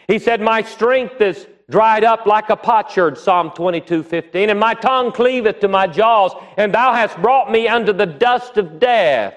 He 0.07 0.17
said, 0.17 0.41
My 0.41 0.63
strength 0.63 1.21
is 1.21 1.45
dried 1.69 2.03
up 2.03 2.25
like 2.25 2.49
a 2.49 2.55
potsherd, 2.55 3.19
Psalm 3.19 3.51
22 3.51 4.01
15, 4.01 4.49
and 4.49 4.59
my 4.59 4.73
tongue 4.73 5.11
cleaveth 5.11 5.59
to 5.59 5.67
my 5.67 5.85
jaws, 5.85 6.31
and 6.57 6.73
thou 6.73 6.93
hast 6.93 7.15
brought 7.21 7.51
me 7.51 7.67
unto 7.67 7.93
the 7.93 8.07
dust 8.07 8.57
of 8.57 8.79
death. 8.79 9.35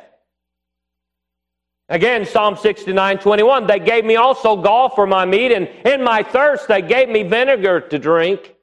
Again, 1.90 2.24
Psalm 2.24 2.56
69 2.56 3.18
21, 3.18 3.66
they 3.66 3.80
gave 3.80 4.06
me 4.06 4.16
also 4.16 4.56
gall 4.56 4.88
for 4.88 5.06
my 5.06 5.26
meat, 5.26 5.52
and 5.52 5.68
in 5.84 6.02
my 6.02 6.22
thirst 6.22 6.68
they 6.68 6.80
gave 6.80 7.10
me 7.10 7.22
vinegar 7.22 7.82
to 7.82 7.98
drink. 7.98 8.54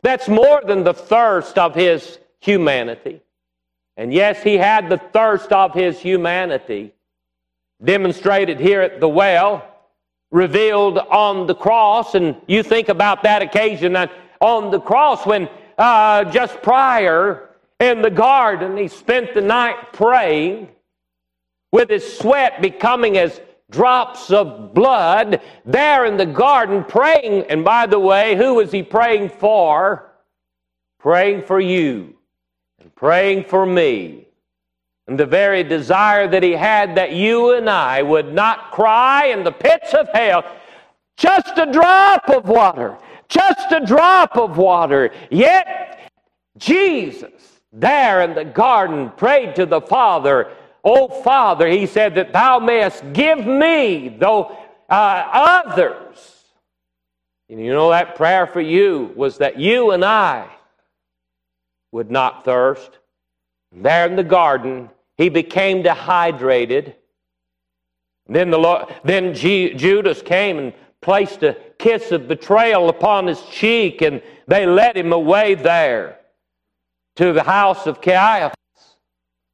That's 0.00 0.26
more 0.26 0.62
than 0.66 0.84
the 0.84 0.94
thirst 0.94 1.58
of 1.58 1.74
his 1.74 2.18
humanity. 2.40 3.20
And 3.96 4.12
yes, 4.12 4.42
he 4.42 4.56
had 4.56 4.88
the 4.88 4.98
thirst 4.98 5.52
of 5.52 5.72
his 5.72 6.00
humanity 6.00 6.94
demonstrated 7.82 8.58
here 8.58 8.80
at 8.80 9.00
the 9.00 9.08
well, 9.08 9.68
revealed 10.30 10.98
on 10.98 11.46
the 11.46 11.54
cross. 11.54 12.14
And 12.14 12.36
you 12.46 12.62
think 12.62 12.88
about 12.88 13.22
that 13.22 13.42
occasion 13.42 13.96
on 14.40 14.70
the 14.70 14.80
cross 14.80 15.24
when 15.24 15.48
uh, 15.78 16.24
just 16.24 16.60
prior 16.62 17.50
in 17.78 18.02
the 18.02 18.10
garden 18.10 18.76
he 18.76 18.88
spent 18.88 19.34
the 19.34 19.40
night 19.40 19.92
praying 19.92 20.68
with 21.72 21.90
his 21.90 22.18
sweat 22.18 22.62
becoming 22.62 23.18
as 23.18 23.40
drops 23.70 24.30
of 24.30 24.74
blood 24.74 25.40
there 25.64 26.04
in 26.04 26.16
the 26.16 26.26
garden 26.26 26.84
praying. 26.84 27.44
And 27.48 27.64
by 27.64 27.86
the 27.86 27.98
way, 27.98 28.36
who 28.36 28.54
was 28.54 28.72
he 28.72 28.82
praying 28.82 29.30
for? 29.30 30.10
Praying 31.00 31.42
for 31.42 31.60
you 31.60 32.14
and 32.84 32.94
praying 32.94 33.44
for 33.44 33.64
me. 33.64 34.26
And 35.08 35.18
the 35.18 35.26
very 35.26 35.64
desire 35.64 36.28
that 36.28 36.42
he 36.42 36.52
had 36.52 36.94
that 36.96 37.12
you 37.12 37.54
and 37.54 37.68
I 37.68 38.02
would 38.02 38.32
not 38.32 38.70
cry 38.72 39.26
in 39.26 39.42
the 39.42 39.52
pits 39.52 39.94
of 39.94 40.08
hell, 40.12 40.44
just 41.16 41.56
a 41.56 41.70
drop 41.70 42.28
of 42.28 42.46
water, 42.46 42.98
just 43.28 43.72
a 43.72 43.80
drop 43.84 44.36
of 44.36 44.58
water. 44.58 45.10
Yet, 45.30 46.10
Jesus, 46.58 47.60
there 47.72 48.22
in 48.22 48.34
the 48.34 48.44
garden, 48.44 49.10
prayed 49.16 49.56
to 49.56 49.66
the 49.66 49.80
Father, 49.80 50.50
Oh 50.84 51.08
Father, 51.22 51.66
he 51.66 51.86
said, 51.86 52.14
that 52.16 52.34
thou 52.34 52.58
mayest 52.58 53.02
give 53.14 53.46
me, 53.46 54.10
though 54.10 54.56
uh, 54.90 55.24
others. 55.32 56.44
And 57.48 57.58
you 57.58 57.72
know 57.72 57.88
that 57.90 58.16
prayer 58.16 58.46
for 58.46 58.60
you 58.60 59.12
was 59.16 59.38
that 59.38 59.58
you 59.58 59.92
and 59.92 60.04
I 60.04 60.46
would 61.94 62.10
not 62.10 62.44
thirst. 62.44 62.98
There 63.70 64.04
in 64.06 64.16
the 64.16 64.24
garden, 64.24 64.90
he 65.16 65.28
became 65.28 65.82
dehydrated. 65.82 66.96
Then, 68.26 68.50
the 68.50 68.58
Lord, 68.58 68.92
then 69.04 69.32
G, 69.32 69.74
Judas 69.74 70.20
came 70.20 70.58
and 70.58 70.72
placed 71.00 71.44
a 71.44 71.56
kiss 71.78 72.10
of 72.10 72.26
betrayal 72.26 72.88
upon 72.88 73.28
his 73.28 73.40
cheek, 73.42 74.02
and 74.02 74.20
they 74.48 74.66
led 74.66 74.96
him 74.96 75.12
away 75.12 75.54
there 75.54 76.18
to 77.14 77.32
the 77.32 77.44
house 77.44 77.86
of 77.86 78.00
Caiaphas. 78.00 78.56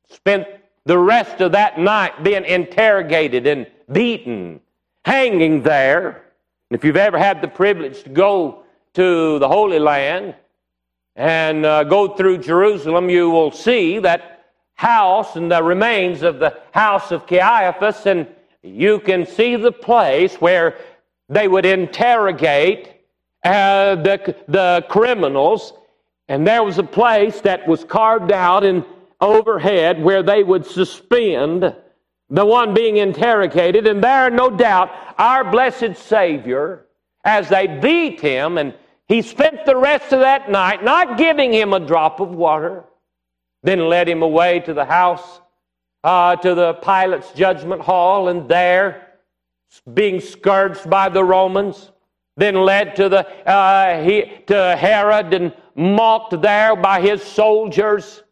Spent 0.08 0.46
the 0.86 0.98
rest 0.98 1.42
of 1.42 1.52
that 1.52 1.78
night 1.78 2.24
being 2.24 2.46
interrogated 2.46 3.46
and 3.46 3.66
beaten, 3.92 4.60
hanging 5.04 5.62
there. 5.62 6.24
If 6.70 6.84
you've 6.84 6.96
ever 6.96 7.18
had 7.18 7.42
the 7.42 7.48
privilege 7.48 8.02
to 8.04 8.08
go 8.08 8.62
to 8.94 9.38
the 9.38 9.48
Holy 9.48 9.78
Land, 9.78 10.34
and 11.16 11.66
uh, 11.66 11.84
go 11.84 12.14
through 12.14 12.38
Jerusalem, 12.38 13.10
you 13.10 13.30
will 13.30 13.50
see 13.50 13.98
that 13.98 14.46
house 14.74 15.36
and 15.36 15.50
the 15.50 15.62
remains 15.62 16.22
of 16.22 16.38
the 16.38 16.58
house 16.72 17.10
of 17.10 17.26
Caiaphas, 17.26 18.06
and 18.06 18.26
you 18.62 19.00
can 19.00 19.26
see 19.26 19.56
the 19.56 19.72
place 19.72 20.36
where 20.36 20.78
they 21.28 21.48
would 21.48 21.66
interrogate 21.66 22.88
uh, 23.44 23.96
the, 23.96 24.34
the 24.48 24.84
criminals. 24.88 25.72
And 26.28 26.46
there 26.46 26.62
was 26.62 26.78
a 26.78 26.82
place 26.82 27.40
that 27.42 27.66
was 27.66 27.84
carved 27.84 28.32
out 28.32 28.64
in 28.64 28.84
overhead 29.20 30.02
where 30.02 30.22
they 30.22 30.42
would 30.42 30.64
suspend 30.64 31.74
the 32.30 32.46
one 32.46 32.72
being 32.72 32.98
interrogated. 32.98 33.86
And 33.86 34.02
there, 34.02 34.30
no 34.30 34.50
doubt, 34.50 34.90
our 35.18 35.50
blessed 35.50 35.96
Savior, 35.96 36.86
as 37.24 37.48
they 37.48 37.66
beat 37.66 38.20
him 38.20 38.58
and 38.58 38.74
he 39.10 39.22
spent 39.22 39.66
the 39.66 39.76
rest 39.76 40.12
of 40.12 40.20
that 40.20 40.48
night 40.52 40.84
not 40.84 41.18
giving 41.18 41.52
him 41.52 41.72
a 41.72 41.80
drop 41.80 42.20
of 42.20 42.28
water, 42.28 42.84
then 43.64 43.88
led 43.88 44.08
him 44.08 44.22
away 44.22 44.60
to 44.60 44.72
the 44.72 44.84
house, 44.84 45.40
uh, 46.04 46.36
to 46.36 46.54
the 46.54 46.74
Pilate's 46.74 47.32
judgment 47.32 47.82
hall, 47.82 48.28
and 48.28 48.48
there, 48.48 49.08
being 49.94 50.20
scourged 50.20 50.88
by 50.88 51.08
the 51.08 51.24
Romans, 51.24 51.90
then 52.36 52.54
led 52.54 52.94
to, 52.94 53.08
the, 53.08 53.28
uh, 53.48 54.00
he, 54.00 54.44
to 54.46 54.76
Herod 54.76 55.34
and 55.34 55.52
mocked 55.74 56.40
there 56.40 56.76
by 56.76 57.00
his 57.00 57.20
soldiers, 57.20 58.22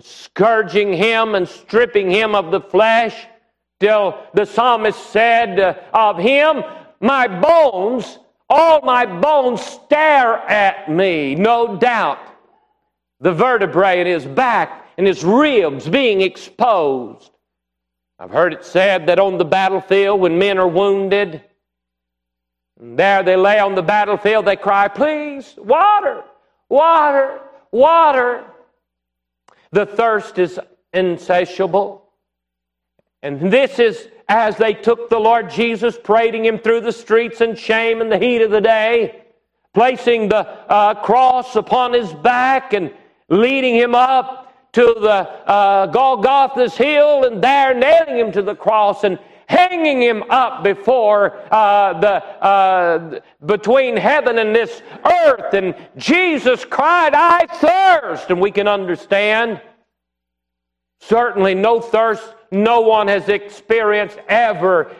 scourging 0.00 0.94
him 0.94 1.34
and 1.34 1.46
stripping 1.46 2.10
him 2.10 2.34
of 2.34 2.50
the 2.50 2.62
flesh, 2.62 3.26
till 3.78 4.18
the 4.32 4.46
psalmist 4.46 5.10
said 5.10 5.60
uh, 5.60 5.74
of 5.92 6.16
him, 6.16 6.62
My 6.98 7.28
bones 7.28 8.20
all 8.48 8.80
my 8.82 9.06
bones 9.06 9.60
stare 9.62 10.36
at 10.36 10.90
me, 10.90 11.34
no 11.34 11.76
doubt. 11.76 12.18
The 13.20 13.32
vertebrae 13.32 14.00
in 14.00 14.06
his 14.06 14.24
back 14.24 14.86
and 14.98 15.06
his 15.06 15.24
ribs 15.24 15.88
being 15.88 16.20
exposed. 16.20 17.30
I've 18.18 18.30
heard 18.30 18.52
it 18.52 18.64
said 18.64 19.06
that 19.06 19.18
on 19.18 19.38
the 19.38 19.44
battlefield, 19.44 20.20
when 20.20 20.38
men 20.38 20.58
are 20.58 20.68
wounded, 20.68 21.42
there 22.78 23.22
they 23.22 23.36
lay 23.36 23.58
on 23.58 23.74
the 23.74 23.82
battlefield, 23.82 24.44
they 24.44 24.56
cry, 24.56 24.88
Please, 24.88 25.54
water, 25.56 26.24
water, 26.68 27.40
water. 27.70 28.44
The 29.72 29.86
thirst 29.86 30.38
is 30.38 30.60
insatiable. 30.92 32.04
And 33.22 33.50
this 33.50 33.78
is 33.78 34.08
as 34.28 34.56
they 34.56 34.74
took 34.74 35.08
the 35.08 35.18
Lord 35.18 35.50
Jesus, 35.50 35.98
parading 36.02 36.44
him 36.44 36.58
through 36.58 36.80
the 36.80 36.92
streets 36.92 37.40
in 37.40 37.54
shame 37.54 38.00
in 38.00 38.08
the 38.08 38.18
heat 38.18 38.42
of 38.42 38.50
the 38.50 38.60
day, 38.60 39.22
placing 39.72 40.28
the 40.28 40.46
uh, 40.70 40.94
cross 40.94 41.54
upon 41.54 41.92
his 41.92 42.12
back 42.12 42.72
and 42.72 42.92
leading 43.28 43.74
him 43.74 43.94
up 43.94 44.72
to 44.72 44.94
the 45.00 45.28
uh, 45.48 45.86
Golgotha's 45.86 46.76
hill 46.76 47.24
and 47.24 47.42
there 47.42 47.74
nailing 47.74 48.18
him 48.18 48.32
to 48.32 48.42
the 48.42 48.54
cross 48.54 49.04
and 49.04 49.18
hanging 49.46 50.02
him 50.02 50.24
up 50.28 50.64
before 50.64 51.38
uh, 51.52 51.98
the 52.00 52.24
uh, 52.44 53.20
between 53.46 53.96
heaven 53.96 54.38
and 54.38 54.54
this 54.54 54.82
earth. 55.04 55.54
And 55.54 55.74
jesus 55.96 56.64
cried 56.64 57.14
i 57.14 57.46
thirst. 57.46 58.30
And 58.30 58.40
we 58.40 58.50
can 58.50 58.66
understand 58.66 59.60
certainly 61.08 61.54
no 61.54 61.80
thirst 61.80 62.34
no 62.50 62.80
one 62.80 63.08
has 63.08 63.28
experienced 63.28 64.18
ever 64.28 64.94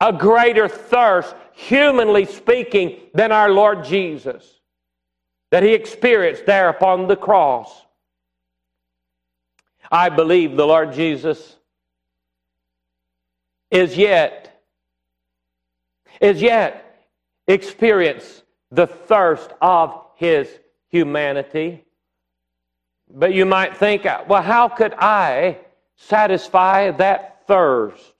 a 0.00 0.12
greater 0.12 0.68
thirst, 0.68 1.34
humanly 1.52 2.24
speaking, 2.26 3.00
than 3.14 3.32
our 3.32 3.50
Lord 3.50 3.84
Jesus 3.84 4.56
that 5.56 5.62
he 5.62 5.72
experienced 5.72 6.44
there 6.44 6.68
upon 6.68 7.06
the 7.06 7.16
cross. 7.16 7.86
I 9.90 10.10
believe 10.10 10.54
the 10.54 10.66
Lord 10.66 10.92
Jesus 10.92 11.56
is 13.70 13.96
yet, 13.96 14.62
is 16.20 16.42
yet 16.42 17.08
experience 17.46 18.42
the 18.70 18.86
thirst 18.86 19.50
of 19.62 19.98
his 20.16 20.46
humanity. 20.88 21.85
But 23.08 23.34
you 23.34 23.46
might 23.46 23.76
think, 23.76 24.04
well, 24.04 24.42
how 24.42 24.68
could 24.68 24.94
I 24.94 25.58
satisfy 25.96 26.90
that 26.92 27.46
thirst. 27.46 28.14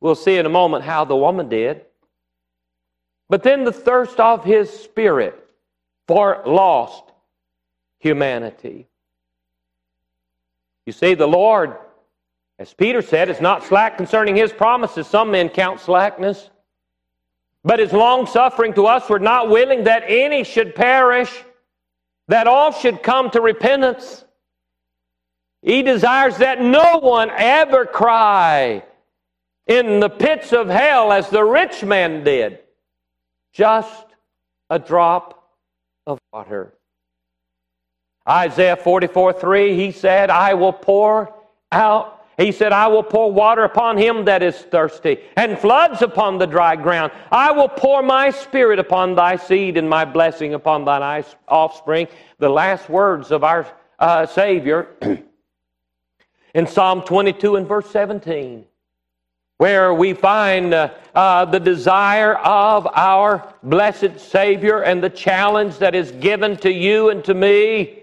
We'll 0.00 0.14
see 0.14 0.36
in 0.36 0.46
a 0.46 0.50
moment 0.50 0.84
how 0.84 1.04
the 1.04 1.16
woman 1.16 1.48
did. 1.48 1.84
But 3.28 3.42
then 3.42 3.64
the 3.64 3.72
thirst 3.72 4.18
of 4.20 4.44
his 4.44 4.68
spirit 4.68 5.38
for 6.06 6.42
lost 6.44 7.04
humanity. 7.98 8.88
You 10.84 10.92
see, 10.92 11.14
the 11.14 11.28
Lord, 11.28 11.76
as 12.58 12.74
Peter 12.74 13.00
said, 13.00 13.30
is 13.30 13.40
not 13.40 13.62
slack 13.64 13.96
concerning 13.96 14.34
his 14.34 14.52
promises. 14.52 15.06
Some 15.06 15.30
men 15.30 15.48
count 15.48 15.80
slackness. 15.80 16.50
But 17.64 17.78
is 17.78 17.92
long 17.92 18.26
suffering 18.26 18.74
to 18.74 18.86
us. 18.86 19.08
We're 19.08 19.18
not 19.20 19.48
willing 19.48 19.84
that 19.84 20.02
any 20.08 20.42
should 20.42 20.74
perish, 20.74 21.44
that 22.32 22.46
all 22.46 22.72
should 22.72 23.02
come 23.02 23.28
to 23.28 23.42
repentance. 23.42 24.24
He 25.60 25.82
desires 25.82 26.38
that 26.38 26.62
no 26.62 26.98
one 26.98 27.30
ever 27.30 27.84
cry 27.84 28.84
in 29.66 30.00
the 30.00 30.08
pits 30.08 30.50
of 30.54 30.66
hell 30.66 31.12
as 31.12 31.28
the 31.28 31.44
rich 31.44 31.84
man 31.84 32.24
did. 32.24 32.60
Just 33.52 34.06
a 34.70 34.78
drop 34.78 35.46
of 36.06 36.18
water. 36.32 36.72
Isaiah 38.26 38.76
44 38.76 39.34
3, 39.34 39.76
he 39.76 39.92
said, 39.92 40.30
I 40.30 40.54
will 40.54 40.72
pour 40.72 41.34
out 41.70 42.21
He 42.42 42.50
said, 42.50 42.72
I 42.72 42.88
will 42.88 43.04
pour 43.04 43.30
water 43.30 43.62
upon 43.62 43.96
him 43.96 44.24
that 44.24 44.42
is 44.42 44.56
thirsty, 44.56 45.18
and 45.36 45.56
floods 45.56 46.02
upon 46.02 46.38
the 46.38 46.46
dry 46.46 46.74
ground. 46.74 47.12
I 47.30 47.52
will 47.52 47.68
pour 47.68 48.02
my 48.02 48.30
spirit 48.30 48.80
upon 48.80 49.14
thy 49.14 49.36
seed, 49.36 49.76
and 49.76 49.88
my 49.88 50.04
blessing 50.04 50.54
upon 50.54 50.84
thine 50.84 51.24
offspring. 51.46 52.08
The 52.38 52.48
last 52.48 52.88
words 52.88 53.30
of 53.30 53.44
our 53.44 53.66
uh, 53.98 54.26
Savior 54.26 54.88
in 56.54 56.66
Psalm 56.66 57.02
22 57.02 57.54
and 57.56 57.68
verse 57.68 57.88
17, 57.90 58.64
where 59.58 59.94
we 59.94 60.12
find 60.12 60.74
uh, 60.74 60.92
uh, 61.14 61.44
the 61.44 61.60
desire 61.60 62.34
of 62.38 62.88
our 62.88 63.54
blessed 63.62 64.18
Savior 64.18 64.82
and 64.82 65.00
the 65.00 65.10
challenge 65.10 65.78
that 65.78 65.94
is 65.94 66.10
given 66.10 66.56
to 66.56 66.72
you 66.72 67.10
and 67.10 67.22
to 67.24 67.34
me 67.34 68.01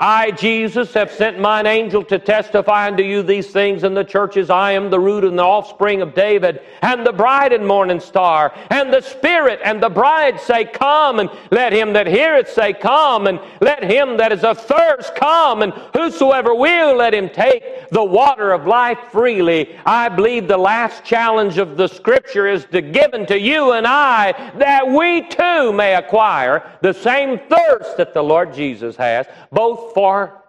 I, 0.00 0.30
Jesus, 0.30 0.94
have 0.94 1.12
sent 1.12 1.38
mine 1.38 1.66
angel 1.66 2.02
to 2.04 2.18
testify 2.18 2.86
unto 2.86 3.02
you 3.02 3.22
these 3.22 3.48
things 3.48 3.84
in 3.84 3.92
the 3.92 4.02
churches. 4.02 4.48
I 4.48 4.72
am 4.72 4.88
the 4.88 4.98
root 4.98 5.24
and 5.24 5.38
the 5.38 5.42
offspring 5.42 6.00
of 6.00 6.14
David, 6.14 6.62
and 6.80 7.06
the 7.06 7.12
bride 7.12 7.52
and 7.52 7.66
morning 7.66 8.00
star. 8.00 8.54
And 8.70 8.90
the 8.90 9.02
Spirit 9.02 9.60
and 9.62 9.82
the 9.82 9.90
bride 9.90 10.40
say, 10.40 10.64
Come, 10.64 11.20
and 11.20 11.30
let 11.50 11.74
him 11.74 11.92
that 11.92 12.06
heareth 12.06 12.48
say, 12.48 12.72
Come, 12.72 13.26
and 13.26 13.38
let 13.60 13.84
him 13.84 14.16
that 14.16 14.32
is 14.32 14.42
athirst 14.42 15.14
come, 15.14 15.62
and 15.62 15.72
whosoever 15.94 16.54
will, 16.54 16.96
let 16.96 17.12
him 17.12 17.28
take 17.28 17.90
the 17.90 18.02
water 18.02 18.52
of 18.52 18.66
life 18.66 18.98
freely. 19.12 19.76
I 19.84 20.08
believe 20.08 20.48
the 20.48 20.56
last 20.56 21.04
challenge 21.04 21.58
of 21.58 21.76
the 21.76 21.88
Scripture 21.88 22.46
is 22.46 22.64
to 22.66 22.80
given 22.80 23.26
to 23.26 23.38
you 23.38 23.72
and 23.72 23.86
I 23.86 24.32
that 24.58 24.88
we 24.88 25.28
too 25.28 25.72
may 25.72 25.94
acquire 25.94 26.78
the 26.80 26.94
same 26.94 27.38
thirst 27.38 27.96
that 27.98 28.14
the 28.14 28.22
Lord 28.22 28.54
Jesus 28.54 28.96
has, 28.96 29.26
both 29.52 29.89
for 29.94 30.42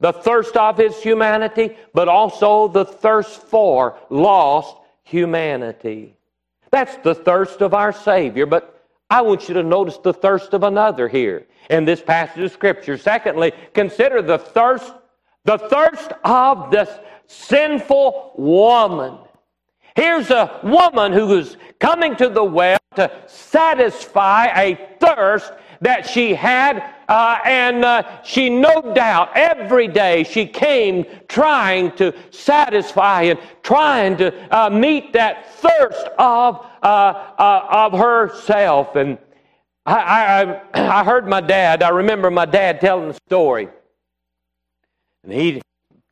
the 0.00 0.12
thirst 0.12 0.56
of 0.56 0.78
his 0.78 1.00
humanity, 1.02 1.76
but 1.92 2.08
also 2.08 2.68
the 2.68 2.84
thirst 2.84 3.42
for 3.42 3.98
lost 4.10 4.76
humanity. 5.02 6.16
That's 6.70 6.96
the 6.98 7.14
thirst 7.14 7.62
of 7.62 7.74
our 7.74 7.92
Savior, 7.92 8.46
but 8.46 8.86
I 9.10 9.22
want 9.22 9.48
you 9.48 9.54
to 9.54 9.62
notice 9.62 9.96
the 9.98 10.12
thirst 10.12 10.52
of 10.52 10.64
another 10.64 11.08
here 11.08 11.46
in 11.70 11.84
this 11.84 12.02
passage 12.02 12.42
of 12.42 12.52
Scripture. 12.52 12.98
Secondly, 12.98 13.52
consider 13.72 14.20
the 14.20 14.38
thirst, 14.38 14.92
the 15.44 15.58
thirst 15.58 16.12
of 16.24 16.70
this 16.70 16.90
sinful 17.26 18.34
woman. 18.36 19.18
Here's 19.96 20.30
a 20.30 20.60
woman 20.62 21.12
who 21.12 21.38
is 21.38 21.56
coming 21.80 22.14
to 22.16 22.28
the 22.28 22.44
well 22.44 22.78
to 22.96 23.10
satisfy 23.26 24.46
a 24.46 24.96
thirst 25.00 25.52
that 25.80 26.06
she 26.06 26.34
had, 26.34 26.94
uh, 27.08 27.38
and 27.44 27.84
uh, 27.84 28.22
she 28.22 28.50
no 28.50 28.92
doubt 28.94 29.30
every 29.34 29.88
day 29.88 30.24
she 30.24 30.46
came 30.46 31.06
trying 31.28 31.90
to 31.92 32.14
satisfy 32.30 33.22
and 33.22 33.38
trying 33.62 34.16
to 34.18 34.32
uh, 34.54 34.68
meet 34.68 35.12
that 35.14 35.54
thirst 35.54 36.06
of, 36.18 36.66
uh, 36.82 36.86
uh, 36.86 37.66
of 37.70 37.92
herself. 37.98 38.94
And 38.96 39.16
I, 39.86 40.62
I, 40.74 41.00
I 41.00 41.04
heard 41.04 41.26
my 41.26 41.40
dad, 41.40 41.82
I 41.82 41.88
remember 41.88 42.30
my 42.30 42.44
dad 42.44 42.80
telling 42.80 43.08
the 43.08 43.18
story. 43.26 43.68
And 45.24 45.32
he 45.32 45.62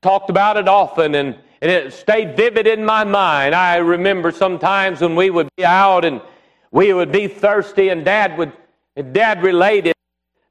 talked 0.03 0.31
about 0.31 0.57
it 0.57 0.69
often, 0.69 1.15
and, 1.15 1.37
and 1.61 1.71
it 1.71 1.93
stayed 1.93 2.37
vivid 2.37 2.67
in 2.67 2.85
my 2.85 3.05
mind. 3.05 3.55
I 3.55 3.77
remember 3.77 4.31
sometimes 4.31 5.01
when 5.01 5.15
we 5.15 5.31
would 5.31 5.49
be 5.57 5.65
out 5.65 6.05
and 6.05 6.21
we 6.71 6.93
would 6.93 7.13
be 7.13 7.29
thirsty, 7.29 7.91
and 7.91 8.05
dad 8.05 8.37
would 8.39 8.53
Dad 9.13 9.43
related 9.43 9.96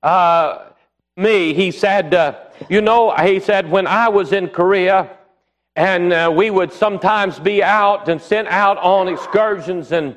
uh, 0.06 0.70
me. 1.18 1.54
He 1.54 1.72
said, 1.72 2.14
uh, 2.14 2.36
you 2.70 2.80
know, 2.80 3.14
he 3.16 3.40
said, 3.40 3.70
when 3.70 3.88
I 3.88 4.08
was 4.08 4.32
in 4.32 4.48
Korea, 4.50 5.10
and 5.76 6.14
uh, 6.14 6.32
we 6.34 6.52
would 6.52 6.72
sometimes 6.72 7.40
be 7.40 7.62
out 7.62 8.08
and 8.08 8.22
sent 8.22 8.48
out 8.48 8.78
on 8.78 9.08
excursions, 9.08 9.92
and 9.92 10.16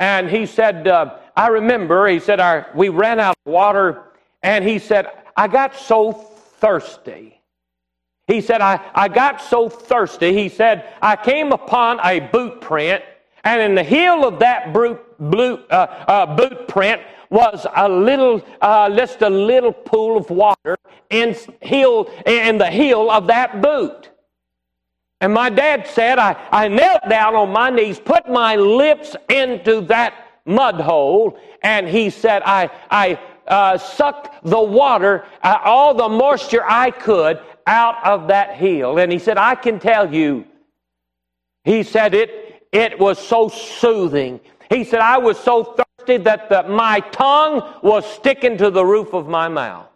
and 0.00 0.28
he 0.28 0.46
said, 0.46 0.88
uh, 0.88 1.18
I 1.36 1.46
remember, 1.46 2.08
he 2.08 2.18
said, 2.18 2.40
our, 2.40 2.68
we 2.74 2.88
ran 2.88 3.20
out 3.20 3.36
of 3.46 3.52
water, 3.52 4.02
and 4.42 4.64
he 4.64 4.80
said, 4.80 5.06
I 5.36 5.46
got 5.46 5.76
so 5.76 6.12
thirsty. 6.12 7.40
He 8.26 8.40
said, 8.40 8.60
I, 8.60 8.80
I 8.94 9.06
got 9.06 9.40
so 9.40 9.68
thirsty. 9.68 10.32
He 10.32 10.48
said, 10.48 10.92
I 11.00 11.14
came 11.14 11.52
upon 11.52 12.00
a 12.04 12.18
boot 12.18 12.60
print, 12.60 13.04
and 13.44 13.62
in 13.62 13.76
the 13.76 13.84
heel 13.84 14.26
of 14.26 14.40
that 14.40 14.72
boot, 14.72 15.00
boot, 15.18 15.64
uh, 15.70 15.74
uh, 16.08 16.36
boot 16.36 16.66
print 16.66 17.00
was 17.32 17.66
a 17.74 17.88
little, 17.88 18.44
uh, 18.60 18.94
just 18.94 19.22
a 19.22 19.30
little 19.30 19.72
pool 19.72 20.18
of 20.18 20.28
water 20.28 20.76
in, 21.08 21.34
heel, 21.62 22.08
in 22.26 22.58
the 22.58 22.70
heel 22.70 23.10
of 23.10 23.26
that 23.28 23.62
boot. 23.62 24.10
And 25.22 25.32
my 25.32 25.48
dad 25.48 25.86
said, 25.86 26.18
I, 26.18 26.36
I 26.50 26.68
knelt 26.68 27.08
down 27.08 27.34
on 27.34 27.50
my 27.50 27.70
knees, 27.70 27.98
put 27.98 28.28
my 28.28 28.56
lips 28.56 29.16
into 29.30 29.80
that 29.82 30.14
mud 30.44 30.80
hole, 30.80 31.38
and 31.62 31.88
he 31.88 32.10
said, 32.10 32.42
I, 32.44 32.68
I 32.90 33.18
uh, 33.46 33.78
sucked 33.78 34.44
the 34.44 34.60
water, 34.60 35.24
uh, 35.42 35.58
all 35.64 35.94
the 35.94 36.08
moisture 36.08 36.64
I 36.68 36.90
could 36.90 37.40
out 37.66 38.04
of 38.04 38.28
that 38.28 38.56
heel. 38.56 38.98
And 38.98 39.10
he 39.10 39.18
said, 39.18 39.38
I 39.38 39.54
can 39.54 39.78
tell 39.78 40.12
you, 40.12 40.44
he 41.64 41.82
said, 41.82 42.12
it, 42.12 42.66
it 42.72 42.98
was 42.98 43.18
so 43.18 43.48
soothing. 43.48 44.40
He 44.68 44.84
said, 44.84 45.00
I 45.00 45.18
was 45.18 45.38
so 45.38 45.62
thirsty 45.64 45.82
that 46.06 46.48
the, 46.48 46.62
my 46.64 47.00
tongue 47.00 47.74
was 47.82 48.04
sticking 48.06 48.58
to 48.58 48.70
the 48.70 48.84
roof 48.84 49.14
of 49.14 49.28
my 49.28 49.48
mouth. 49.48 49.88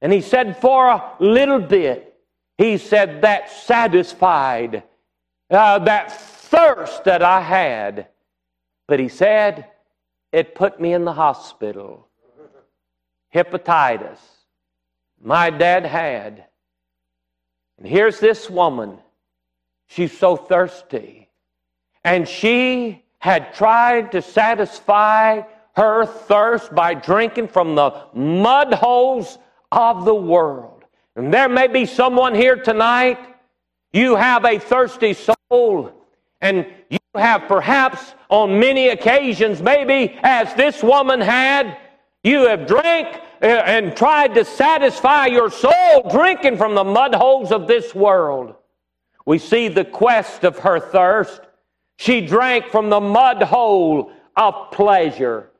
And 0.00 0.12
he 0.12 0.20
said, 0.20 0.60
for 0.60 0.88
a 0.88 1.16
little 1.20 1.60
bit, 1.60 2.14
he 2.58 2.78
said, 2.78 3.22
that 3.22 3.50
satisfied 3.50 4.82
uh, 5.50 5.78
that 5.80 6.12
thirst 6.12 7.04
that 7.04 7.22
I 7.22 7.40
had. 7.40 8.08
But 8.86 9.00
he 9.00 9.08
said, 9.08 9.66
it 10.32 10.54
put 10.54 10.80
me 10.80 10.92
in 10.92 11.04
the 11.04 11.12
hospital. 11.12 12.08
Hepatitis. 13.34 14.18
My 15.22 15.50
dad 15.50 15.86
had. 15.86 16.46
And 17.78 17.86
here's 17.86 18.20
this 18.20 18.50
woman. 18.50 18.98
She's 19.86 20.16
so 20.16 20.36
thirsty. 20.36 21.28
And 22.04 22.28
she 22.28 23.03
had 23.24 23.54
tried 23.54 24.12
to 24.12 24.20
satisfy 24.20 25.40
her 25.74 26.04
thirst 26.04 26.74
by 26.74 26.92
drinking 26.92 27.48
from 27.48 27.74
the 27.74 27.90
mud 28.12 28.74
holes 28.74 29.38
of 29.72 30.04
the 30.04 30.14
world. 30.14 30.84
And 31.16 31.32
there 31.32 31.48
may 31.48 31.66
be 31.68 31.86
someone 31.86 32.34
here 32.34 32.56
tonight, 32.56 33.18
you 33.94 34.14
have 34.14 34.44
a 34.44 34.58
thirsty 34.58 35.14
soul, 35.14 35.90
and 36.42 36.66
you 36.90 36.98
have 37.14 37.48
perhaps 37.48 38.14
on 38.28 38.60
many 38.60 38.88
occasions, 38.88 39.62
maybe 39.62 40.18
as 40.22 40.52
this 40.52 40.82
woman 40.82 41.22
had, 41.22 41.78
you 42.24 42.46
have 42.46 42.66
drank 42.66 43.22
uh, 43.40 43.46
and 43.46 43.96
tried 43.96 44.34
to 44.34 44.44
satisfy 44.44 45.24
your 45.24 45.50
soul 45.50 46.10
drinking 46.10 46.58
from 46.58 46.74
the 46.74 46.84
mud 46.84 47.14
holes 47.14 47.52
of 47.52 47.68
this 47.68 47.94
world. 47.94 48.54
We 49.24 49.38
see 49.38 49.68
the 49.68 49.86
quest 49.86 50.44
of 50.44 50.58
her 50.58 50.78
thirst 50.78 51.40
she 51.96 52.20
drank 52.20 52.66
from 52.66 52.90
the 52.90 53.00
mud 53.00 53.42
hole 53.42 54.10
of 54.36 54.70
pleasure, 54.72 55.50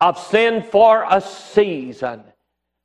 of 0.00 0.18
sin 0.18 0.62
for 0.62 1.06
a 1.08 1.20
season. 1.20 2.22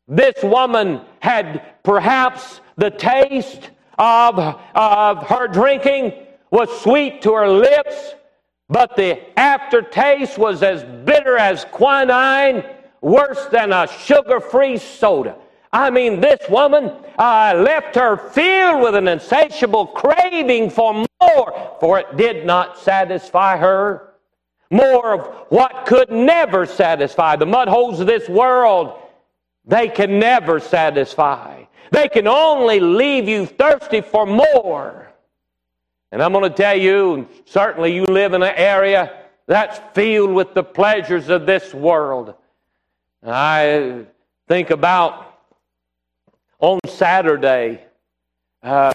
This 0.07 0.41
woman 0.43 1.01
had 1.19 1.83
perhaps 1.83 2.61
the 2.77 2.91
taste 2.91 3.69
of, 3.97 4.37
of 4.75 5.23
her 5.23 5.47
drinking 5.47 6.13
was 6.51 6.69
sweet 6.81 7.21
to 7.23 7.33
her 7.33 7.49
lips, 7.49 8.13
but 8.69 8.95
the 8.95 9.19
aftertaste 9.39 10.37
was 10.37 10.63
as 10.63 10.83
bitter 11.05 11.37
as 11.37 11.65
quinine, 11.65 12.63
worse 13.01 13.45
than 13.47 13.71
a 13.71 13.87
sugar 13.87 14.39
free 14.39 14.77
soda. 14.77 15.35
I 15.75 15.89
mean, 15.89 16.21
this 16.21 16.39
woman 16.49 16.85
uh, 17.19 17.53
left 17.57 17.95
her 17.95 18.15
filled 18.15 18.81
with 18.81 18.95
an 18.95 19.09
insatiable 19.09 19.87
craving 19.87 20.69
for 20.69 20.93
more, 20.93 21.77
for 21.81 21.99
it 21.99 22.15
did 22.15 22.45
not 22.45 22.79
satisfy 22.79 23.57
her. 23.57 24.13
More 24.71 25.15
of 25.15 25.27
what 25.49 25.85
could 25.85 26.09
never 26.09 26.65
satisfy. 26.65 27.35
The 27.35 27.45
mud 27.45 27.67
holes 27.67 27.99
of 27.99 28.07
this 28.07 28.29
world, 28.29 28.97
they 29.65 29.89
can 29.89 30.17
never 30.17 30.61
satisfy. 30.61 31.65
They 31.91 32.07
can 32.07 32.25
only 32.25 32.79
leave 32.79 33.27
you 33.27 33.45
thirsty 33.45 33.99
for 33.99 34.25
more. 34.25 35.11
And 36.13 36.23
I'm 36.23 36.31
going 36.31 36.49
to 36.49 36.55
tell 36.55 36.77
you, 36.77 37.27
certainly 37.43 37.93
you 37.93 38.05
live 38.05 38.31
in 38.31 38.41
an 38.43 38.55
area 38.55 39.23
that's 39.45 39.81
filled 39.93 40.31
with 40.31 40.53
the 40.53 40.63
pleasures 40.63 41.27
of 41.27 41.45
this 41.45 41.73
world. 41.73 42.33
I 43.21 44.05
think 44.47 44.69
about 44.69 45.34
on 46.59 46.79
Saturday, 46.87 47.83
uh, 48.63 48.91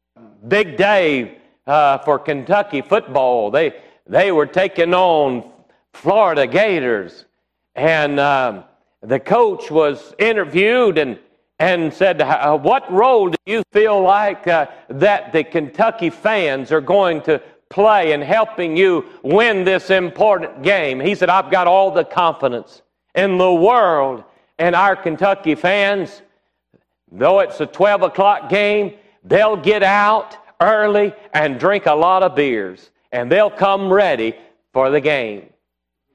big 0.49 0.77
day 0.77 1.39
uh, 1.67 1.99
for 1.99 2.19
Kentucky 2.19 2.83
football. 2.83 3.51
They, 3.51 3.75
they 4.07 4.33
were 4.33 4.47
taking 4.47 4.95
on 4.95 5.51
Florida 5.93 6.47
Gators. 6.47 7.27
And 7.75 8.19
um, 8.19 8.65
the 9.03 9.21
coach 9.21 9.71
was 9.71 10.15
interviewed, 10.19 10.99
and, 10.99 11.19
and 11.59 11.93
said, 11.93 12.21
What 12.63 12.91
role 12.93 13.31
do 13.31 13.39
you 13.47 13.63
feel 13.73 14.01
like 14.01 14.47
uh, 14.47 14.67
that 14.89 15.33
the 15.33 15.45
Kentucky 15.45 16.11
fans 16.11 16.73
are 16.73 16.81
going 16.81 17.23
to 17.23 17.41
play 17.69 18.13
in 18.13 18.21
helping 18.21 18.77
you 18.77 19.07
win 19.23 19.65
this 19.65 19.91
important 19.91 20.63
game? 20.63 21.01
He 21.01 21.15
said, 21.15 21.31
I've 21.31 21.51
got 21.51 21.67
all 21.67 21.91
the 21.91 22.05
confidence 22.05 22.83
in 23.15 23.39
the 23.39 23.53
world 23.53 24.25
in 24.59 24.75
our 24.75 24.97
Kentucky 24.97 25.55
fans. 25.55 26.23
Though 27.13 27.41
it's 27.41 27.61
a 27.61 27.67
12 27.67 28.03
o'clock 28.03 28.49
game, 28.49 28.95
they'll 29.25 29.57
get 29.57 29.83
out 29.83 30.37
early 30.61 31.13
and 31.33 31.59
drink 31.59 31.87
a 31.87 31.95
lot 31.95 32.23
of 32.23 32.35
beers, 32.35 32.91
and 33.13 33.31
they'll 33.31 33.51
come 33.51 33.93
ready 33.93 34.35
for 34.73 34.91
the 34.91 35.01
game. 35.01 35.51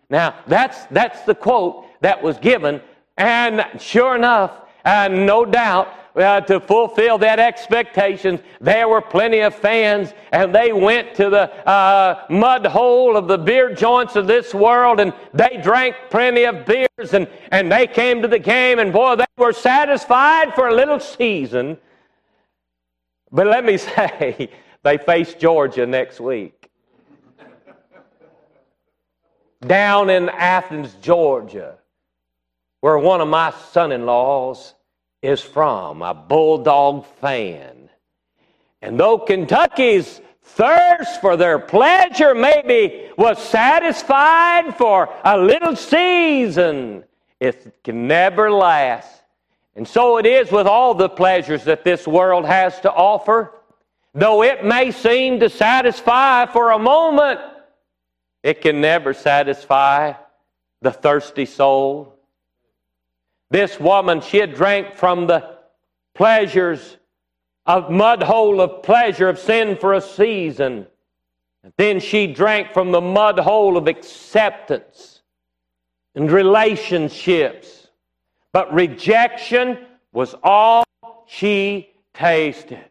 Now, 0.10 0.36
that's, 0.48 0.86
that's 0.86 1.22
the 1.22 1.36
quote 1.36 1.86
that 2.02 2.22
was 2.22 2.38
given, 2.38 2.82
and 3.18 3.66
sure 3.80 4.16
enough, 4.16 4.52
and 4.84 5.26
no 5.26 5.46
doubt, 5.46 5.88
uh, 6.16 6.42
to 6.42 6.60
fulfill 6.60 7.18
that 7.18 7.40
expectation, 7.40 8.40
there 8.62 8.88
were 8.88 9.02
plenty 9.02 9.40
of 9.40 9.54
fans, 9.54 10.14
and 10.32 10.54
they 10.54 10.72
went 10.72 11.16
to 11.16 11.30
the 11.30 11.52
uh, 11.68 12.26
mud 12.30 12.66
hole 12.66 13.18
of 13.18 13.28
the 13.28 13.38
beer 13.38 13.74
joints 13.74 14.16
of 14.16 14.28
this 14.28 14.54
world, 14.54 15.00
and 15.00 15.14
they 15.34 15.60
drank 15.62 15.96
plenty 16.10 16.44
of 16.44 16.66
beers, 16.66 17.14
and, 17.14 17.28
and 17.52 17.72
they 17.72 17.88
came 17.88 18.22
to 18.22 18.28
the 18.28 18.40
game, 18.40 18.80
and 18.80 18.94
boy, 18.94 19.16
they 19.16 19.26
were 19.38 19.54
satisfied 19.54 20.54
for 20.56 20.68
a 20.68 20.74
little 20.76 21.00
season. 21.00 21.78
But 23.32 23.48
let 23.48 23.66
me 23.66 23.78
say, 23.78 24.50
they 24.84 24.98
face 24.98 25.34
Georgia 25.34 25.86
next 25.86 26.20
week. 26.20 26.70
Down 29.66 30.10
in 30.10 30.30
Athens, 30.30 30.96
Georgia 31.02 31.78
where 32.86 33.00
one 33.00 33.20
of 33.20 33.28
my 33.28 33.50
son 33.72 33.92
in 33.92 34.06
laws 34.06 34.76
is 35.26 35.42
from, 35.42 36.02
a 36.02 36.14
Bulldog 36.14 37.06
fan. 37.20 37.90
And 38.82 39.00
though 39.00 39.18
Kentucky's 39.18 40.22
thirst 40.44 41.20
for 41.22 41.36
their 41.36 41.60
pleasure 41.60 42.36
maybe 42.36 43.10
was 43.18 43.42
satisfied 43.42 44.76
for 44.78 45.10
a 45.24 45.38
little 45.38 45.76
season, 45.76 47.04
it 47.40 47.84
can 47.84 48.08
never 48.08 48.52
last. 48.52 49.24
And 49.76 49.88
so 49.88 50.18
it 50.18 50.26
is 50.26 50.52
with 50.52 50.68
all 50.68 50.94
the 50.94 51.10
pleasures 51.10 51.66
that 51.66 51.84
this 51.84 52.08
world 52.08 52.46
has 52.46 52.80
to 52.82 52.92
offer. 52.92 53.52
Though 54.14 54.44
it 54.44 54.64
may 54.64 54.92
seem 54.92 55.42
to 55.42 55.50
satisfy 55.50 56.46
for 56.46 56.72
a 56.72 56.80
moment, 56.80 57.42
it 58.42 58.62
can 58.62 58.80
never 58.80 59.14
satisfy 59.14 60.14
the 60.82 60.92
thirsty 60.92 61.46
soul. 61.46 62.15
This 63.50 63.80
woman, 63.80 64.22
she 64.22 64.38
had 64.38 64.56
drank 64.56 64.94
from 64.94 65.28
the 65.28 65.58
pleasures 66.14 66.98
of 67.66 67.90
mud 67.90 68.24
hole 68.24 68.62
of 68.62 68.84
pleasure 68.84 69.30
of 69.30 69.40
sin 69.40 69.78
for 69.78 69.94
a 69.94 70.02
season. 70.02 70.88
Then 71.78 72.00
she 72.00 72.28
drank 72.28 72.74
from 72.74 72.92
the 72.92 73.02
mud 73.02 73.40
hole 73.40 73.78
of 73.78 73.88
acceptance 73.88 75.22
and 76.14 76.32
relationships. 76.32 77.88
But 78.54 78.74
rejection 78.74 79.80
was 80.14 80.36
all 80.44 80.84
she 81.28 81.90
tasted. 82.14 82.86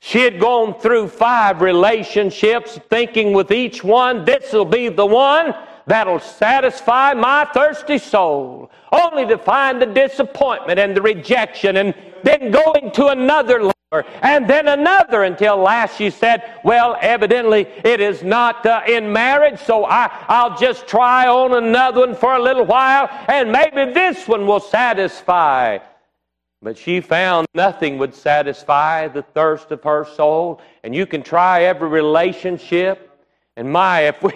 She 0.00 0.20
had 0.20 0.40
gone 0.40 0.80
through 0.80 1.08
five 1.08 1.60
relationships, 1.62 2.80
thinking 2.90 3.32
with 3.32 3.52
each 3.52 3.84
one, 3.84 4.24
this 4.24 4.52
will 4.52 4.64
be 4.64 4.88
the 4.88 5.06
one 5.06 5.54
that'll 5.86 6.20
satisfy 6.20 7.14
my 7.14 7.44
thirsty 7.52 7.98
soul, 7.98 8.70
only 8.92 9.26
to 9.26 9.38
find 9.38 9.80
the 9.80 9.86
disappointment 9.86 10.78
and 10.78 10.96
the 10.96 11.02
rejection, 11.02 11.76
and 11.76 11.94
then 12.22 12.50
going 12.50 12.90
to 12.92 13.08
another 13.08 13.62
lover, 13.62 14.06
and 14.22 14.48
then 14.48 14.68
another, 14.68 15.24
until 15.24 15.56
last 15.56 15.96
she 15.96 16.10
said, 16.10 16.58
Well, 16.64 16.96
evidently 17.00 17.66
it 17.84 18.00
is 18.00 18.22
not 18.22 18.64
uh, 18.64 18.82
in 18.86 19.12
marriage, 19.12 19.60
so 19.60 19.84
I, 19.84 20.10
I'll 20.28 20.56
just 20.56 20.86
try 20.86 21.26
on 21.26 21.52
another 21.52 22.00
one 22.00 22.14
for 22.14 22.34
a 22.34 22.42
little 22.42 22.64
while, 22.64 23.08
and 23.28 23.52
maybe 23.52 23.92
this 23.92 24.28
one 24.28 24.46
will 24.46 24.60
satisfy. 24.60 25.78
But 26.62 26.78
she 26.78 27.00
found 27.00 27.48
nothing 27.54 27.98
would 27.98 28.14
satisfy 28.14 29.08
the 29.08 29.22
thirst 29.22 29.72
of 29.72 29.82
her 29.82 30.06
soul. 30.14 30.60
And 30.84 30.94
you 30.94 31.06
can 31.06 31.22
try 31.24 31.64
every 31.64 31.88
relationship. 31.88 33.10
And 33.56 33.70
my, 33.70 34.02
if 34.02 34.22
we, 34.22 34.32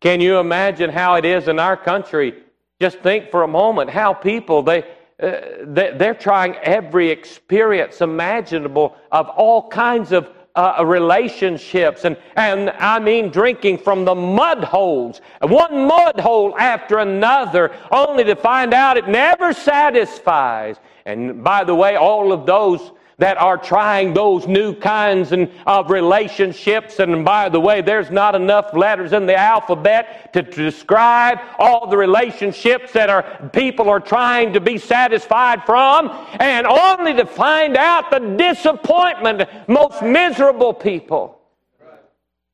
can 0.00 0.20
you 0.20 0.38
imagine 0.38 0.90
how 0.90 1.14
it 1.14 1.24
is 1.24 1.48
in 1.48 1.58
our 1.58 1.76
country? 1.76 2.34
Just 2.80 2.98
think 2.98 3.30
for 3.30 3.42
a 3.42 3.48
moment 3.48 3.90
how 3.90 4.12
people, 4.12 4.62
they, 4.62 4.82
uh, 5.22 5.40
they, 5.64 6.08
are 6.08 6.14
trying 6.14 6.56
every 6.56 7.08
experience 7.08 8.02
imaginable 8.02 8.96
of 9.10 9.28
all 9.30 9.68
kinds 9.68 10.12
of 10.12 10.30
uh, 10.54 10.82
relationships. 10.84 12.04
And, 12.04 12.16
and 12.36 12.70
I 12.70 12.98
mean 12.98 13.30
drinking 13.30 13.78
from 13.78 14.04
the 14.04 14.14
mud 14.14 14.64
holes, 14.64 15.20
one 15.40 15.86
mud 15.86 16.20
hole 16.20 16.56
after 16.58 16.98
another, 16.98 17.74
only 17.90 18.24
to 18.24 18.36
find 18.36 18.74
out 18.74 18.96
it 18.96 19.08
never 19.08 19.52
satisfies. 19.52 20.76
And 21.06 21.42
by 21.42 21.64
the 21.64 21.74
way, 21.74 21.96
all 21.96 22.32
of 22.32 22.46
those 22.46 22.92
that 23.18 23.38
are 23.38 23.56
trying 23.56 24.12
those 24.12 24.46
new 24.46 24.74
kinds 24.74 25.32
of 25.66 25.90
relationships. 25.90 26.98
And 26.98 27.24
by 27.24 27.48
the 27.48 27.58
way, 27.58 27.80
there's 27.80 28.10
not 28.10 28.34
enough 28.34 28.74
letters 28.74 29.14
in 29.14 29.24
the 29.24 29.36
alphabet 29.36 30.34
to 30.34 30.42
describe 30.42 31.38
all 31.58 31.88
the 31.88 31.96
relationships 31.96 32.92
that 32.92 33.08
are 33.08 33.48
people 33.54 33.88
are 33.88 34.00
trying 34.00 34.52
to 34.52 34.60
be 34.60 34.76
satisfied 34.76 35.64
from, 35.64 36.10
and 36.40 36.66
only 36.66 37.14
to 37.14 37.24
find 37.24 37.76
out 37.76 38.10
the 38.10 38.18
disappointment, 38.18 39.48
most 39.66 40.02
miserable 40.02 40.74
people. 40.74 41.40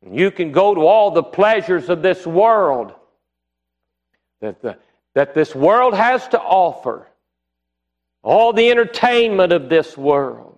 You 0.08 0.30
can 0.30 0.52
go 0.52 0.74
to 0.74 0.80
all 0.80 1.10
the 1.10 1.22
pleasures 1.22 1.88
of 1.88 2.02
this 2.02 2.24
world 2.26 2.94
that, 4.40 4.62
the, 4.62 4.76
that 5.14 5.34
this 5.34 5.54
world 5.54 5.94
has 5.94 6.26
to 6.28 6.40
offer, 6.40 7.08
all 8.22 8.52
the 8.52 8.70
entertainment 8.70 9.52
of 9.52 9.68
this 9.68 9.96
world. 9.96 10.51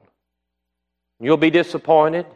You'll 1.21 1.37
be 1.37 1.51
disappointed. 1.51 2.27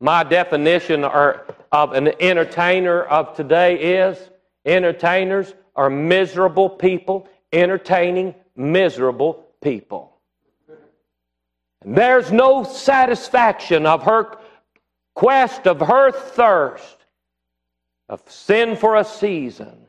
My 0.00 0.24
definition 0.24 1.04
of 1.04 1.92
an 1.92 2.08
entertainer 2.20 3.02
of 3.02 3.36
today 3.36 4.00
is 4.00 4.18
entertainers 4.64 5.54
are 5.76 5.88
miserable 5.88 6.68
people 6.68 7.28
entertaining 7.52 8.34
miserable 8.56 9.46
people. 9.62 10.16
And 11.82 11.96
There's 11.96 12.32
no 12.32 12.64
satisfaction 12.64 13.86
of 13.86 14.04
her 14.04 14.36
quest, 15.14 15.66
of 15.66 15.80
her 15.80 16.10
thirst, 16.10 16.96
of 18.08 18.22
sin 18.26 18.76
for 18.76 18.96
a 18.96 19.04
season, 19.04 19.86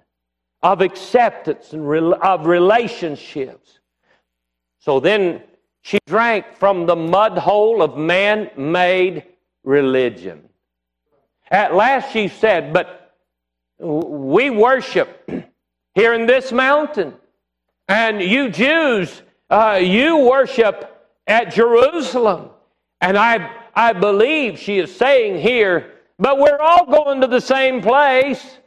of 0.61 0.81
acceptance 0.81 1.73
and 1.73 2.13
of 2.15 2.45
relationships. 2.45 3.79
So 4.79 4.99
then 4.99 5.43
she 5.83 5.99
drank 6.07 6.55
from 6.55 6.85
the 6.85 6.95
mud 6.95 7.37
hole 7.37 7.81
of 7.81 7.97
man 7.97 8.49
made 8.57 9.25
religion. 9.63 10.49
At 11.51 11.75
last 11.75 12.11
she 12.11 12.29
said, 12.29 12.73
But 12.73 13.13
we 13.79 14.49
worship 14.49 15.29
here 15.93 16.13
in 16.13 16.25
this 16.25 16.51
mountain. 16.51 17.13
And 17.89 18.21
you 18.21 18.49
Jews, 18.49 19.21
uh, 19.49 19.79
you 19.81 20.19
worship 20.19 20.89
at 21.27 21.53
Jerusalem. 21.53 22.49
And 23.01 23.17
I, 23.17 23.51
I 23.75 23.91
believe 23.91 24.57
she 24.57 24.79
is 24.79 24.95
saying 24.95 25.41
here, 25.41 25.91
but 26.17 26.39
we're 26.39 26.59
all 26.59 26.85
going 26.85 27.19
to 27.21 27.27
the 27.27 27.41
same 27.41 27.81
place. 27.81 28.57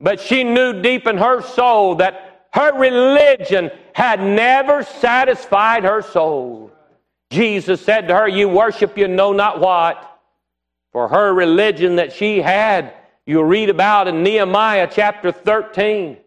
But 0.00 0.20
she 0.20 0.44
knew 0.44 0.82
deep 0.82 1.06
in 1.06 1.16
her 1.16 1.40
soul 1.40 1.94
that 1.96 2.31
her 2.52 2.78
religion 2.78 3.70
had 3.94 4.20
never 4.20 4.82
satisfied 4.82 5.84
her 5.84 6.02
soul. 6.02 6.70
Jesus 7.30 7.80
said 7.80 8.08
to 8.08 8.14
her, 8.14 8.28
You 8.28 8.48
worship 8.48 8.98
you 8.98 9.08
know 9.08 9.32
not 9.32 9.60
what. 9.60 10.08
For 10.92 11.08
her 11.08 11.32
religion 11.32 11.96
that 11.96 12.12
she 12.12 12.42
had, 12.42 12.92
you 13.24 13.42
read 13.42 13.70
about 13.70 14.08
in 14.08 14.22
Nehemiah 14.22 14.88
chapter 14.92 15.32
13, 15.32 16.18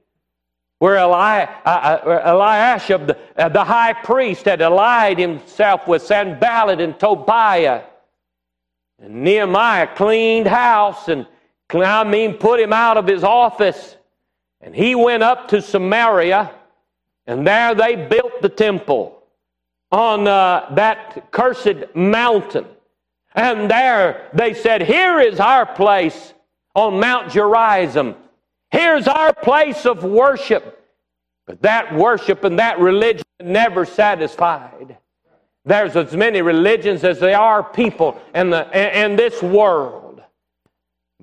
where 0.80 0.96
Eli, 0.96 1.44
uh, 1.44 1.70
uh, 1.70 2.22
Eliashib, 2.26 3.06
the, 3.06 3.18
uh, 3.38 3.50
the 3.50 3.64
high 3.64 3.94
priest, 3.94 4.46
had 4.46 4.62
allied 4.62 5.20
himself 5.20 5.88
with 5.88 6.02
Sanballat 6.02 6.82
and 6.82 7.00
Tobiah. 7.00 7.84
And 8.98 9.24
Nehemiah 9.24 9.94
cleaned 9.96 10.48
house 10.48 11.08
and, 11.08 11.28
I 11.72 12.04
mean, 12.04 12.36
put 12.36 12.60
him 12.60 12.74
out 12.74 12.98
of 12.98 13.06
his 13.06 13.24
office. 13.24 13.95
And 14.66 14.76
he 14.76 14.96
went 14.96 15.22
up 15.22 15.48
to 15.50 15.62
Samaria, 15.62 16.52
and 17.28 17.46
there 17.46 17.76
they 17.76 17.96
built 17.96 18.42
the 18.42 18.50
temple 18.50 19.22
on 19.92 20.28
uh, 20.28 20.74
that 20.74 21.32
cursed 21.32 21.96
mountain. 21.96 22.66
And 23.36 23.70
there 23.70 24.28
they 24.34 24.56
said, 24.56 24.82
Here 24.82 25.20
is 25.20 25.40
our 25.40 25.68
place 25.68 26.34
on 26.74 27.00
Mount 27.00 27.32
Gerizim. 27.32 28.16
Here's 28.72 29.08
our 29.08 29.32
place 29.34 29.86
of 29.86 30.04
worship. 30.04 30.84
But 31.46 31.62
that 31.62 31.94
worship 31.94 32.44
and 32.44 32.58
that 32.58 32.80
religion 32.80 33.24
never 33.40 33.86
satisfied. 33.86 34.98
There's 35.64 35.96
as 35.96 36.16
many 36.16 36.42
religions 36.42 37.04
as 37.04 37.20
there 37.20 37.40
are 37.40 37.64
people 37.64 38.20
in, 38.34 38.50
the, 38.50 39.00
in 39.00 39.16
this 39.16 39.44
world. 39.44 40.05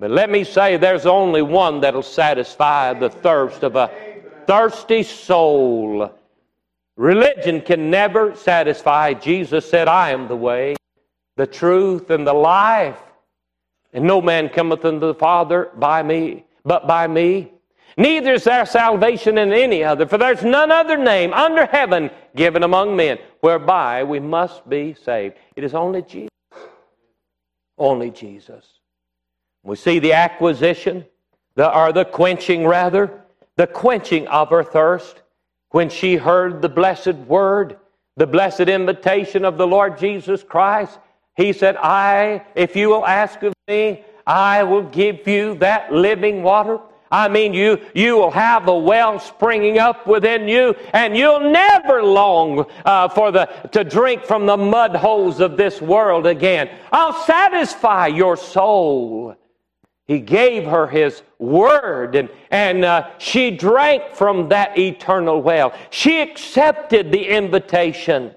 But 0.02 0.10
let 0.10 0.30
me 0.30 0.42
say, 0.42 0.78
there's 0.78 1.06
only 1.06 1.42
one 1.42 1.82
that'll 1.82 2.02
satisfy 2.02 2.92
the 2.92 3.08
thirst 3.08 3.62
of 3.62 3.76
a 3.76 3.88
thirsty 4.48 5.04
soul. 5.04 6.12
Religion 6.96 7.60
can 7.60 7.88
never 7.88 8.34
satisfy. 8.34 9.14
Jesus 9.14 9.70
said, 9.70 9.86
I 9.86 10.10
am 10.10 10.26
the 10.26 10.34
way, 10.34 10.74
the 11.36 11.46
truth, 11.46 12.10
and 12.10 12.26
the 12.26 12.32
life. 12.32 12.98
And 13.92 14.04
no 14.04 14.20
man 14.20 14.48
cometh 14.48 14.84
unto 14.84 15.06
the 15.06 15.14
Father 15.14 15.70
by 15.76 16.02
me, 16.02 16.46
but 16.64 16.88
by 16.88 17.06
me. 17.06 17.52
Neither 17.96 18.32
is 18.32 18.42
there 18.42 18.66
salvation 18.66 19.38
in 19.38 19.52
any 19.52 19.84
other, 19.84 20.04
for 20.08 20.18
there's 20.18 20.42
none 20.42 20.72
other 20.72 20.96
name 20.96 21.32
under 21.32 21.64
heaven 21.64 22.10
given 22.34 22.64
among 22.64 22.96
men 22.96 23.18
whereby 23.40 24.02
we 24.02 24.18
must 24.18 24.68
be 24.68 24.94
saved. 24.94 25.36
It 25.54 25.62
is 25.62 25.76
only 25.76 26.02
Jesus. 26.02 26.28
Only 27.78 28.10
Jesus. 28.10 28.81
We 29.62 29.76
see 29.76 29.98
the 29.98 30.12
acquisition, 30.14 31.04
the, 31.54 31.72
or 31.72 31.92
the 31.92 32.04
quenching 32.04 32.66
rather, 32.66 33.22
the 33.56 33.66
quenching 33.66 34.26
of 34.28 34.50
her 34.50 34.64
thirst 34.64 35.22
when 35.70 35.88
she 35.88 36.16
heard 36.16 36.62
the 36.62 36.68
blessed 36.68 37.14
word, 37.14 37.78
the 38.16 38.26
blessed 38.26 38.62
invitation 38.62 39.44
of 39.44 39.58
the 39.58 39.66
Lord 39.66 39.98
Jesus 39.98 40.42
Christ. 40.42 40.98
He 41.36 41.52
said, 41.52 41.76
I, 41.76 42.44
if 42.54 42.76
you 42.76 42.88
will 42.88 43.06
ask 43.06 43.42
of 43.42 43.54
me, 43.68 44.04
I 44.26 44.62
will 44.64 44.82
give 44.82 45.26
you 45.26 45.54
that 45.56 45.92
living 45.92 46.42
water. 46.42 46.78
I 47.10 47.28
mean, 47.28 47.52
you, 47.52 47.78
you 47.94 48.16
will 48.16 48.30
have 48.30 48.68
a 48.68 48.76
well 48.76 49.18
springing 49.18 49.78
up 49.78 50.06
within 50.06 50.48
you, 50.48 50.74
and 50.94 51.16
you'll 51.16 51.52
never 51.52 52.02
long 52.02 52.64
uh, 52.84 53.08
for 53.08 53.30
the, 53.30 53.46
to 53.72 53.84
drink 53.84 54.24
from 54.24 54.46
the 54.46 54.56
mud 54.56 54.96
holes 54.96 55.40
of 55.40 55.56
this 55.56 55.80
world 55.80 56.26
again. 56.26 56.70
I'll 56.90 57.12
satisfy 57.24 58.06
your 58.06 58.36
soul. 58.36 59.36
He 60.12 60.20
gave 60.20 60.64
her 60.64 60.86
his 60.86 61.22
word, 61.38 62.16
and, 62.16 62.28
and 62.50 62.84
uh, 62.84 63.08
she 63.16 63.50
drank 63.50 64.12
from 64.12 64.50
that 64.50 64.78
eternal 64.78 65.40
well. 65.40 65.72
She 65.88 66.20
accepted 66.20 67.10
the 67.10 67.26
invitation 67.26 68.34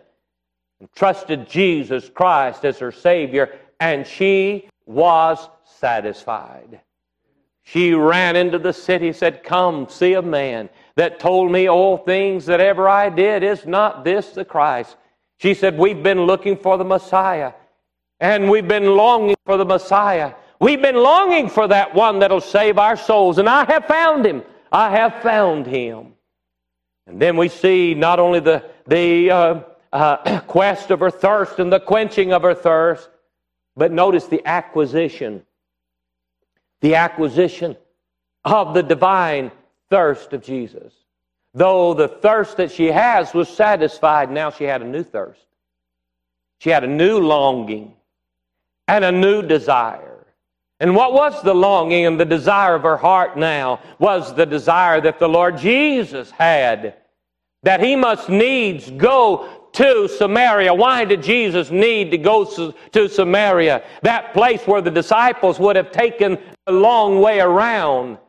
and 0.80 0.90
trusted 0.96 1.50
Jesus 1.50 2.08
Christ 2.08 2.64
as 2.64 2.80
her 2.80 2.94
Savior, 2.94 3.60
and 3.82 4.08
she 4.08 4.70
was 4.86 5.50
satisfied. 5.66 6.80
She 7.64 7.94
ran 7.94 8.38
into 8.38 8.58
the 8.58 8.72
city, 8.72 9.12
said, 9.12 9.44
Come, 9.44 9.90
see 9.90 10.14
a 10.14 10.22
man 10.22 10.70
that 10.96 11.20
told 11.20 11.52
me 11.52 11.68
all 11.68 11.98
things 11.98 12.46
that 12.46 12.62
ever 12.62 12.88
I 12.88 13.10
did. 13.10 13.44
Is 13.44 13.66
not 13.66 14.06
this 14.06 14.30
the 14.30 14.46
Christ? 14.46 14.96
She 15.40 15.54
said, 15.54 15.78
We've 15.78 16.02
been 16.02 16.22
looking 16.22 16.56
for 16.56 16.78
the 16.78 16.86
Messiah, 16.86 17.52
and 18.22 18.50
we've 18.50 18.66
been 18.66 18.96
longing 18.96 19.36
for 19.46 19.58
the 19.58 19.66
Messiah. 19.66 20.36
We've 20.60 20.82
been 20.82 20.96
longing 20.96 21.50
for 21.50 21.68
that 21.68 21.94
one 21.94 22.20
that'll 22.20 22.42
save 22.42 22.78
our 22.78 22.96
souls, 22.96 23.38
and 23.38 23.50
I 23.50 23.66
have 23.66 23.86
found 23.86 24.26
him. 24.26 24.44
I 24.72 24.90
have 24.92 25.22
found 25.22 25.68
him. 25.68 26.14
And 27.08 27.22
then 27.22 27.38
we 27.38 27.50
see 27.50 27.94
not 27.94 28.20
only 28.20 28.40
the, 28.40 28.64
the 28.88 29.32
uh, 29.32 29.60
uh, 29.92 30.40
quest 30.48 30.92
of 30.92 31.00
her 31.02 31.12
thirst 31.12 31.60
and 31.60 31.72
the 31.72 31.80
quenching 31.80 32.34
of 32.34 32.42
her 32.44 32.56
thirst, 32.56 33.10
but 33.76 33.92
notice 33.92 34.28
the 34.28 34.46
acquisition 34.46 35.44
the 36.86 36.94
acquisition 36.94 37.76
of 38.44 38.76
the 38.76 38.84
divine 38.84 39.52
thirst 39.90 40.34
of 40.34 40.44
Jesus. 40.44 40.94
Though 41.56 41.96
the 41.96 42.08
thirst 42.08 42.58
that 42.58 42.72
she 42.72 42.88
has 42.88 43.34
was 43.34 43.50
satisfied, 43.50 44.30
now 44.30 44.52
she 44.52 44.66
had 44.66 44.84
a 44.84 44.88
new 44.88 45.02
thirst. 45.02 45.42
She 46.60 46.70
had 46.70 46.84
a 46.84 46.88
new 46.88 47.20
longing 47.20 47.94
and 48.88 49.04
a 49.04 49.12
new 49.12 49.42
desire. 49.42 50.15
And 50.86 50.96
what 50.96 51.14
was 51.14 51.42
the 51.42 51.56
longing 51.56 52.06
and 52.06 52.20
the 52.20 52.26
desire 52.26 52.76
of 52.76 52.84
her 52.84 52.96
heart 52.96 53.36
now 53.40 53.80
was 53.98 54.36
the 54.36 54.46
desire 54.46 55.02
that 55.02 55.18
the 55.18 55.28
Lord 55.28 55.58
Jesus 55.58 56.30
had, 56.30 56.98
that 57.64 57.84
he 57.84 57.96
must 57.96 58.30
needs 58.30 58.92
go 58.92 59.50
to 59.74 60.08
Samaria. 60.08 60.72
Why 60.76 61.04
did 61.04 61.24
Jesus 61.24 61.72
need 61.72 62.12
to 62.12 62.20
go 62.20 62.46
to 62.92 63.10
Samaria? 63.10 63.82
That 64.04 64.32
place 64.32 64.68
where 64.68 64.80
the 64.80 64.92
disciples 64.92 65.60
would 65.60 65.76
have 65.76 65.92
taken 65.92 66.38
a 66.68 66.72
long 66.72 67.20
way 67.20 67.40
around. 67.40 68.20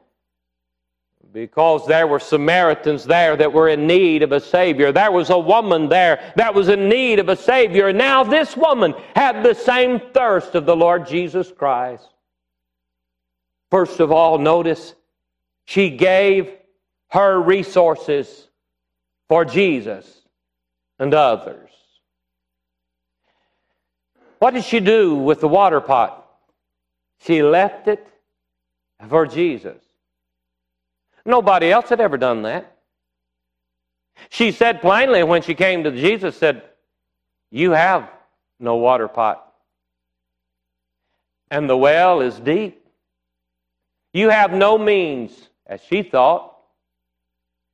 Because 1.35 1.87
there 1.87 2.07
were 2.07 2.19
Samaritans 2.19 3.05
there 3.05 3.37
that 3.37 3.53
were 3.53 3.69
in 3.69 3.87
need 3.87 4.23
of 4.23 4.33
a 4.33 4.41
Savior. 4.41 4.93
There 4.93 5.13
was 5.13 5.29
a 5.29 5.39
woman 5.39 5.91
there 5.91 6.33
that 6.37 6.55
was 6.55 6.71
in 6.71 6.89
need 6.89 7.19
of 7.19 7.29
a 7.29 7.37
Savior. 7.37 7.89
And 7.89 7.99
now 7.99 8.25
this 8.25 8.57
woman 8.57 8.95
had 9.15 9.43
the 9.43 9.53
same 9.53 10.01
thirst 10.15 10.55
of 10.55 10.65
the 10.65 10.75
Lord 10.75 11.07
Jesus 11.07 11.53
Christ. 11.53 12.15
First 13.77 14.01
of 14.01 14.11
all, 14.11 14.39
notice 14.39 14.95
she 15.67 15.91
gave 15.91 16.51
her 17.11 17.39
resources 17.39 18.49
for 19.29 19.45
Jesus 19.45 20.23
and 20.99 21.13
others. 21.13 21.69
What 24.39 24.55
did 24.55 24.65
she 24.65 24.81
do 24.81 25.17
with 25.17 25.41
the 25.41 25.49
water 25.49 25.83
pot? 25.83 26.27
She 27.27 27.43
left 27.43 27.87
it 27.87 28.09
for 29.11 29.27
Jesus. 29.27 29.83
Nobody 31.27 31.71
else 31.71 31.91
had 31.91 32.01
ever 32.01 32.17
done 32.17 32.45
that. 32.45 32.79
She 34.31 34.53
said 34.53 34.81
plainly 34.81 35.23
when 35.23 35.43
she 35.43 35.55
came 35.55 35.85
to 35.85 35.91
Jesus, 35.91 36.35
said, 36.35 36.63
You 37.51 37.73
have 37.73 38.09
no 38.59 38.77
water 38.77 39.07
pot. 39.07 39.53
And 41.51 41.69
the 41.69 41.77
well 41.77 42.23
is 42.23 42.41
deep. 42.41 42.85
You 44.17 44.31
have 44.31 44.51
no 44.51 44.79
means, 44.79 45.51
as 45.67 45.83
she 45.83 46.03
thought, 46.03 46.57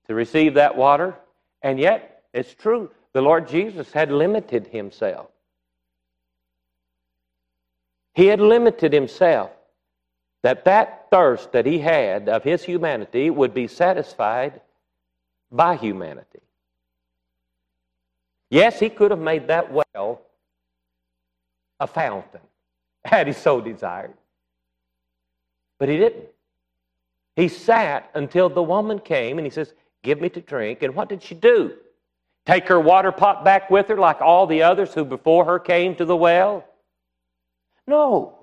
to 0.08 0.14
receive 0.16 0.54
that 0.54 0.76
water. 0.76 1.14
And 1.62 1.78
yet, 1.78 2.24
it's 2.34 2.52
true. 2.52 2.90
The 3.12 3.22
Lord 3.22 3.46
Jesus 3.46 3.92
had 3.92 4.10
limited 4.10 4.66
himself. 4.66 5.28
He 8.16 8.26
had 8.26 8.40
limited 8.40 8.92
himself 8.92 9.52
that 10.42 10.64
that 10.64 11.06
thirst 11.12 11.52
that 11.52 11.64
he 11.64 11.78
had 11.78 12.28
of 12.28 12.42
his 12.42 12.64
humanity 12.64 13.30
would 13.30 13.54
be 13.54 13.68
satisfied 13.68 14.62
by 15.52 15.76
humanity. 15.76 16.42
Yes, 18.50 18.80
he 18.80 18.90
could 18.90 19.12
have 19.12 19.20
made 19.20 19.46
that 19.46 19.70
well 19.70 20.22
a 21.78 21.86
fountain 21.86 22.40
had 23.04 23.28
he 23.28 23.32
so 23.32 23.60
desired. 23.60 24.14
But 25.82 25.88
he 25.88 25.96
didn't. 25.96 26.26
He 27.34 27.48
sat 27.48 28.08
until 28.14 28.48
the 28.48 28.62
woman 28.62 29.00
came 29.00 29.38
and 29.38 29.44
he 29.44 29.50
says, 29.50 29.74
Give 30.04 30.20
me 30.20 30.28
to 30.28 30.40
drink. 30.40 30.84
And 30.84 30.94
what 30.94 31.08
did 31.08 31.24
she 31.24 31.34
do? 31.34 31.72
Take 32.46 32.68
her 32.68 32.78
water 32.78 33.10
pot 33.10 33.44
back 33.44 33.68
with 33.68 33.88
her 33.88 33.96
like 33.96 34.20
all 34.20 34.46
the 34.46 34.62
others 34.62 34.94
who 34.94 35.04
before 35.04 35.44
her 35.44 35.58
came 35.58 35.96
to 35.96 36.04
the 36.04 36.14
well? 36.14 36.64
No. 37.88 38.38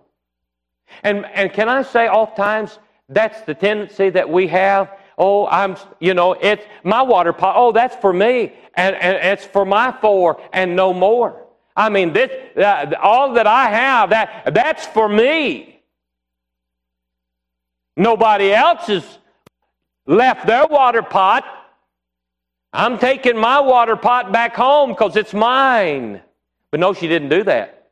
And, 1.02 1.26
and 1.28 1.54
can 1.54 1.70
I 1.70 1.84
say, 1.84 2.10
oftentimes, 2.10 2.78
that's 3.08 3.40
the 3.44 3.54
tendency 3.54 4.10
that 4.10 4.30
we 4.30 4.46
have. 4.48 4.92
Oh, 5.18 5.48
I'm, 5.48 5.78
you 6.02 6.14
know, 6.14 6.34
it's 6.34 6.66
my 6.84 7.02
water 7.02 7.32
pot. 7.32 7.56
Oh, 7.56 7.72
that's 7.72 7.96
for 7.96 8.12
me, 8.12 8.52
and, 8.74 8.98
and 8.98 9.16
it's 9.16 9.46
for 9.46 9.64
my 9.64 9.96
four, 10.02 10.42
and 10.52 10.76
no 10.76 10.92
more. 10.92 11.46
I 11.74 11.88
mean, 11.88 12.12
this, 12.12 12.32
uh, 12.58 12.96
all 13.02 13.32
that 13.36 13.48
I 13.48 13.70
have, 13.70 14.10
that, 14.10 14.54
that's 14.54 14.86
for 14.88 15.08
me. 15.08 15.79
Nobody 18.00 18.52
else 18.52 18.88
has 18.88 19.20
left 20.08 20.48
their 20.48 20.66
water 20.66 21.04
pot 21.04 21.46
I'm 22.72 23.00
taking 23.00 23.38
my 23.38 23.60
water 23.60 23.96
pot 23.96 24.32
back 24.32 24.56
home 24.56 24.92
because 24.92 25.16
it's 25.16 25.34
mine. 25.34 26.22
But 26.72 26.80
no, 26.80 26.94
she 26.94 27.08
didn't 27.08 27.30
do 27.30 27.44
that. 27.44 27.92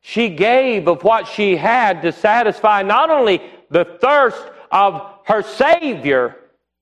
She 0.00 0.30
gave 0.30 0.88
of 0.88 1.04
what 1.04 1.28
she 1.28 1.56
had 1.56 2.02
to 2.02 2.10
satisfy 2.10 2.82
not 2.82 3.10
only 3.10 3.40
the 3.70 3.84
thirst 3.84 4.42
of 4.72 5.18
her 5.24 5.42
Savior, 5.42 6.36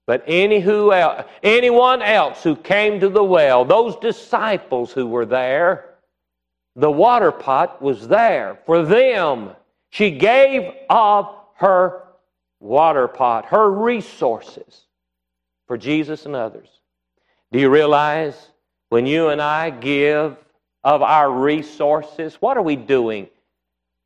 but 0.07 0.25
any 0.27 0.61
who 0.61 0.93
anyone 1.43 2.01
else 2.01 2.43
who 2.43 2.57
came 2.57 2.99
to 3.01 3.11
the 3.11 3.25
well, 3.25 3.65
those 3.65 3.97
disciples 3.97 4.93
who 4.93 5.07
were 5.07 5.27
there, 5.27 5.97
the 6.77 6.91
water 6.91 7.33
pot 7.33 7.83
was 7.83 8.09
there 8.09 8.59
for 8.65 8.85
them. 8.85 9.51
She 9.91 10.13
gave 10.13 10.73
of 10.89 11.35
her 11.57 12.05
water 12.61 13.09
pot, 13.09 13.47
her 13.47 13.71
resources 13.71 14.87
for 15.67 15.77
Jesus 15.77 16.27
and 16.27 16.35
others. 16.35 16.69
Do 17.53 17.59
you 17.59 17.71
realize 17.71 18.51
when 18.89 19.07
you 19.07 19.29
and 19.29 19.41
I 19.41 19.71
give 19.71 20.37
of 20.85 21.03
our 21.03 21.31
resources, 21.31 22.37
what 22.37 22.57
are 22.57 22.63
we 22.63 22.77
doing? 22.77 23.29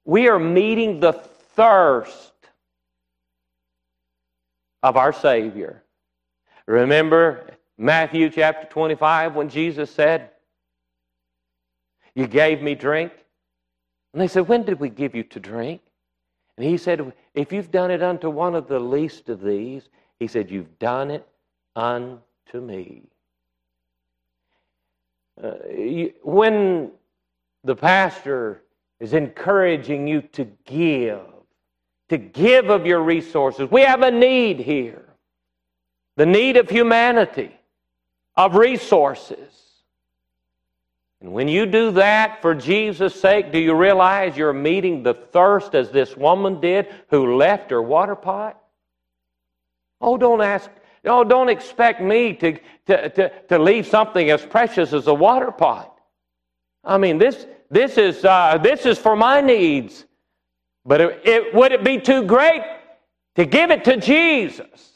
We 0.05 0.29
are 0.29 0.39
meeting 0.39 1.01
the 1.01 1.13
thirst 1.13 2.33
of 4.83 4.97
our 4.97 5.13
Savior. 5.13 5.83
Remember, 6.67 7.47
Matthew 7.79 8.31
chapter 8.31 8.67
25 8.69 9.35
when 9.35 9.49
Jesus 9.49 9.91
said, 9.91 10.31
You 12.15 12.27
gave 12.27 12.63
me 12.63 12.75
drink? 12.75 13.13
And 14.13 14.21
they 14.21 14.29
said, 14.29 14.49
When 14.49 14.65
did 14.65 14.81
we 14.81 14.89
give 14.89 15.15
you 15.15 15.23
to 15.25 15.41
drink? 15.41 15.81
And 16.57 16.67
he 16.67 16.77
said, 16.77 17.13
If 17.35 17.53
you've 17.53 17.71
done 17.71 17.91
it 17.91 18.03
unto 18.03 18.29
one 18.31 18.55
of 18.55 18.69
the 18.69 18.79
least 18.79 19.29
of 19.29 19.41
these, 19.41 19.89
he 20.19 20.27
said, 20.27 20.51
You've 20.51 20.79
done 20.79 21.11
it 21.11 21.27
unto 21.75 22.21
me. 22.55 23.03
Uh, 25.43 25.53
you, 25.69 26.13
when 26.23 26.91
the 27.65 27.75
pastor 27.75 28.63
is 29.01 29.15
encouraging 29.15 30.07
you 30.07 30.23
to 30.23 30.45
give, 30.65 31.21
to 32.11 32.19
give 32.19 32.69
of 32.69 32.87
your 32.87 33.03
resources, 33.03 33.71
we 33.71 33.83
have 33.83 34.03
a 34.03 34.11
need 34.11 34.61
here 34.61 35.07
the 36.17 36.27
need 36.27 36.57
of 36.57 36.69
humanity, 36.69 37.51
of 38.37 38.55
resources. 38.55 39.62
And 41.23 41.33
when 41.33 41.47
you 41.47 41.67
do 41.67 41.93
that 41.93 42.43
for 42.43 42.53
Jesus' 42.53 43.19
sake, 43.19 43.53
do 43.53 43.59
you 43.59 43.75
realize 43.75 44.37
you're 44.37 44.53
meeting 44.53 45.05
the 45.05 45.15
thirst 45.15 45.73
as 45.77 45.91
this 45.91 46.17
woman 46.17 46.61
did 46.61 46.89
who 47.11 47.37
left 47.37 47.71
her 47.71 47.81
water 47.81 48.17
pot? 48.17 48.61
Oh, 50.01 50.19
don't 50.19 50.41
ask, 50.41 50.69
oh, 51.05 51.23
don't 51.23 51.49
expect 51.49 52.03
me 52.03 52.33
to, 52.35 52.59
to, 52.87 53.09
to, 53.11 53.33
to 53.51 53.59
leave 53.61 53.87
something 53.87 54.31
as 54.31 54.45
precious 54.45 54.93
as 54.93 55.07
a 55.07 55.15
water 55.15 55.53
pot. 55.53 55.97
I 56.83 56.99
mean, 56.99 57.19
this, 57.19 57.47
this, 57.71 57.99
is, 57.99 58.25
uh, 58.25 58.59
this 58.61 58.85
is 58.85 58.99
for 58.99 59.15
my 59.15 59.41
needs. 59.41 60.05
But 60.85 61.01
it, 61.01 61.21
it, 61.25 61.55
would 61.55 61.71
it 61.71 61.85
be 61.85 62.01
too 62.01 62.25
great 62.25 62.65
to 63.37 63.45
give 63.45 63.71
it 63.71 63.85
to 63.85 63.97
Jesus 63.97 64.91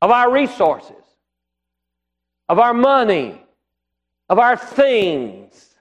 of 0.00 0.12
our 0.12 0.30
resources, 0.30 0.94
of 2.48 2.60
our 2.60 2.72
money, 2.72 3.42
of 4.28 4.38
our 4.38 4.56
things, 4.56 5.74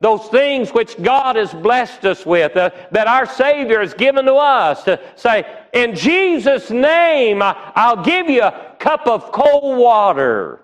those 0.00 0.26
things 0.28 0.70
which 0.70 1.00
God 1.00 1.36
has 1.36 1.52
blessed 1.52 2.04
us 2.04 2.26
with, 2.26 2.56
uh, 2.56 2.70
that 2.90 3.06
our 3.06 3.26
Savior 3.26 3.80
has 3.80 3.94
given 3.94 4.24
to 4.24 4.34
us, 4.34 4.82
to 4.84 5.00
say, 5.16 5.44
In 5.72 5.94
Jesus' 5.94 6.70
name, 6.70 7.40
I'll 7.42 8.02
give 8.02 8.28
you 8.28 8.42
a 8.42 8.76
cup 8.78 9.06
of 9.06 9.30
cold 9.32 9.78
water. 9.78 10.60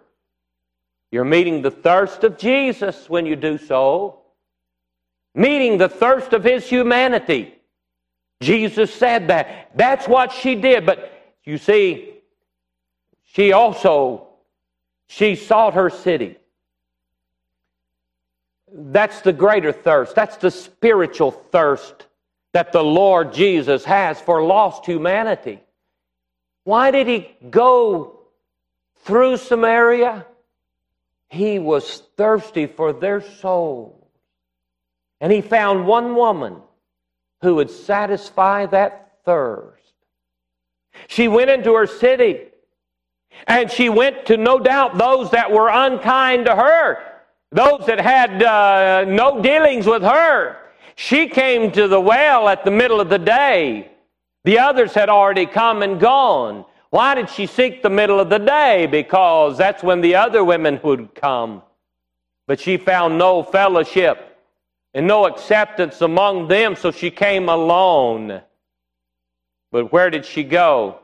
You're 1.10 1.24
meeting 1.24 1.62
the 1.62 1.70
thirst 1.70 2.24
of 2.24 2.36
Jesus 2.36 3.08
when 3.08 3.24
you 3.26 3.36
do 3.36 3.58
so, 3.58 4.20
meeting 5.34 5.78
the 5.78 5.88
thirst 5.88 6.32
of 6.32 6.44
His 6.44 6.68
humanity. 6.68 7.54
Jesus 8.40 8.92
said 8.92 9.28
that. 9.28 9.70
That's 9.74 10.06
what 10.06 10.32
she 10.32 10.54
did. 10.54 10.86
But 10.86 11.12
you 11.44 11.58
see, 11.58 12.14
she 13.24 13.52
also 13.52 14.28
she 15.08 15.34
sought 15.36 15.74
her 15.74 15.90
city. 15.90 16.36
That's 18.72 19.20
the 19.22 19.32
greater 19.32 19.72
thirst. 19.72 20.14
That's 20.14 20.36
the 20.36 20.50
spiritual 20.50 21.30
thirst 21.30 22.06
that 22.52 22.72
the 22.72 22.82
Lord 22.82 23.32
Jesus 23.32 23.84
has 23.84 24.20
for 24.20 24.42
lost 24.42 24.86
humanity. 24.86 25.60
Why 26.64 26.90
did 26.90 27.06
he 27.06 27.34
go 27.50 28.20
through 29.04 29.36
Samaria? 29.38 30.26
He 31.28 31.58
was 31.58 32.02
thirsty 32.16 32.66
for 32.66 32.92
their 32.92 33.20
souls. 33.20 33.94
And 35.20 35.32
he 35.32 35.40
found 35.40 35.86
one 35.86 36.14
woman 36.14 36.56
who 37.42 37.56
would 37.56 37.70
satisfy 37.70 38.66
that 38.66 39.12
thirst. 39.24 39.92
She 41.06 41.28
went 41.28 41.50
into 41.50 41.74
her 41.74 41.86
city 41.86 42.48
and 43.46 43.70
she 43.70 43.88
went 43.88 44.26
to 44.26 44.36
no 44.36 44.58
doubt 44.58 44.98
those 44.98 45.30
that 45.30 45.52
were 45.52 45.68
unkind 45.68 46.46
to 46.46 46.56
her 46.56 47.07
those 47.50 47.86
that 47.86 48.00
had 48.00 48.42
uh, 48.42 49.04
no 49.04 49.40
dealings 49.42 49.86
with 49.86 50.02
her. 50.02 50.56
She 50.96 51.28
came 51.28 51.70
to 51.72 51.88
the 51.88 52.00
well 52.00 52.48
at 52.48 52.64
the 52.64 52.70
middle 52.70 53.00
of 53.00 53.08
the 53.08 53.18
day. 53.18 53.90
The 54.44 54.58
others 54.58 54.92
had 54.92 55.08
already 55.08 55.46
come 55.46 55.82
and 55.82 56.00
gone. 56.00 56.64
Why 56.90 57.14
did 57.14 57.30
she 57.30 57.46
seek 57.46 57.82
the 57.82 57.90
middle 57.90 58.18
of 58.18 58.30
the 58.30 58.38
day? 58.38 58.86
Because 58.86 59.56
that's 59.56 59.82
when 59.82 60.00
the 60.00 60.14
other 60.14 60.44
women 60.44 60.80
would 60.82 61.14
come. 61.14 61.62
But 62.46 62.60
she 62.60 62.76
found 62.76 63.18
no 63.18 63.42
fellowship 63.42 64.38
and 64.94 65.06
no 65.06 65.26
acceptance 65.26 66.00
among 66.00 66.48
them, 66.48 66.74
so 66.74 66.90
she 66.90 67.10
came 67.10 67.48
alone. 67.48 68.40
But 69.70 69.92
where 69.92 70.08
did 70.08 70.24
she 70.24 70.44
go? 70.44 71.00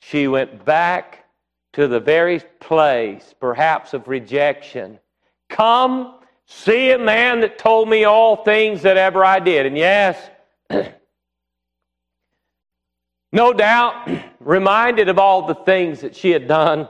She 0.00 0.26
went 0.26 0.64
back 0.64 1.26
to 1.74 1.86
the 1.86 2.00
very 2.00 2.40
place, 2.60 3.34
perhaps 3.38 3.92
of 3.92 4.08
rejection 4.08 4.98
Come, 5.48 6.20
see 6.46 6.90
a 6.90 6.98
man 6.98 7.40
that 7.40 7.58
told 7.58 7.88
me 7.88 8.04
all 8.04 8.44
things 8.44 8.82
that 8.82 8.96
ever 8.96 9.24
I 9.24 9.40
did. 9.40 9.66
And 9.66 9.76
yes, 9.76 10.18
no 13.32 13.52
doubt, 13.52 14.08
reminded 14.40 15.08
of 15.08 15.18
all 15.18 15.46
the 15.46 15.54
things 15.54 16.00
that 16.00 16.14
she 16.16 16.30
had 16.30 16.48
done. 16.48 16.88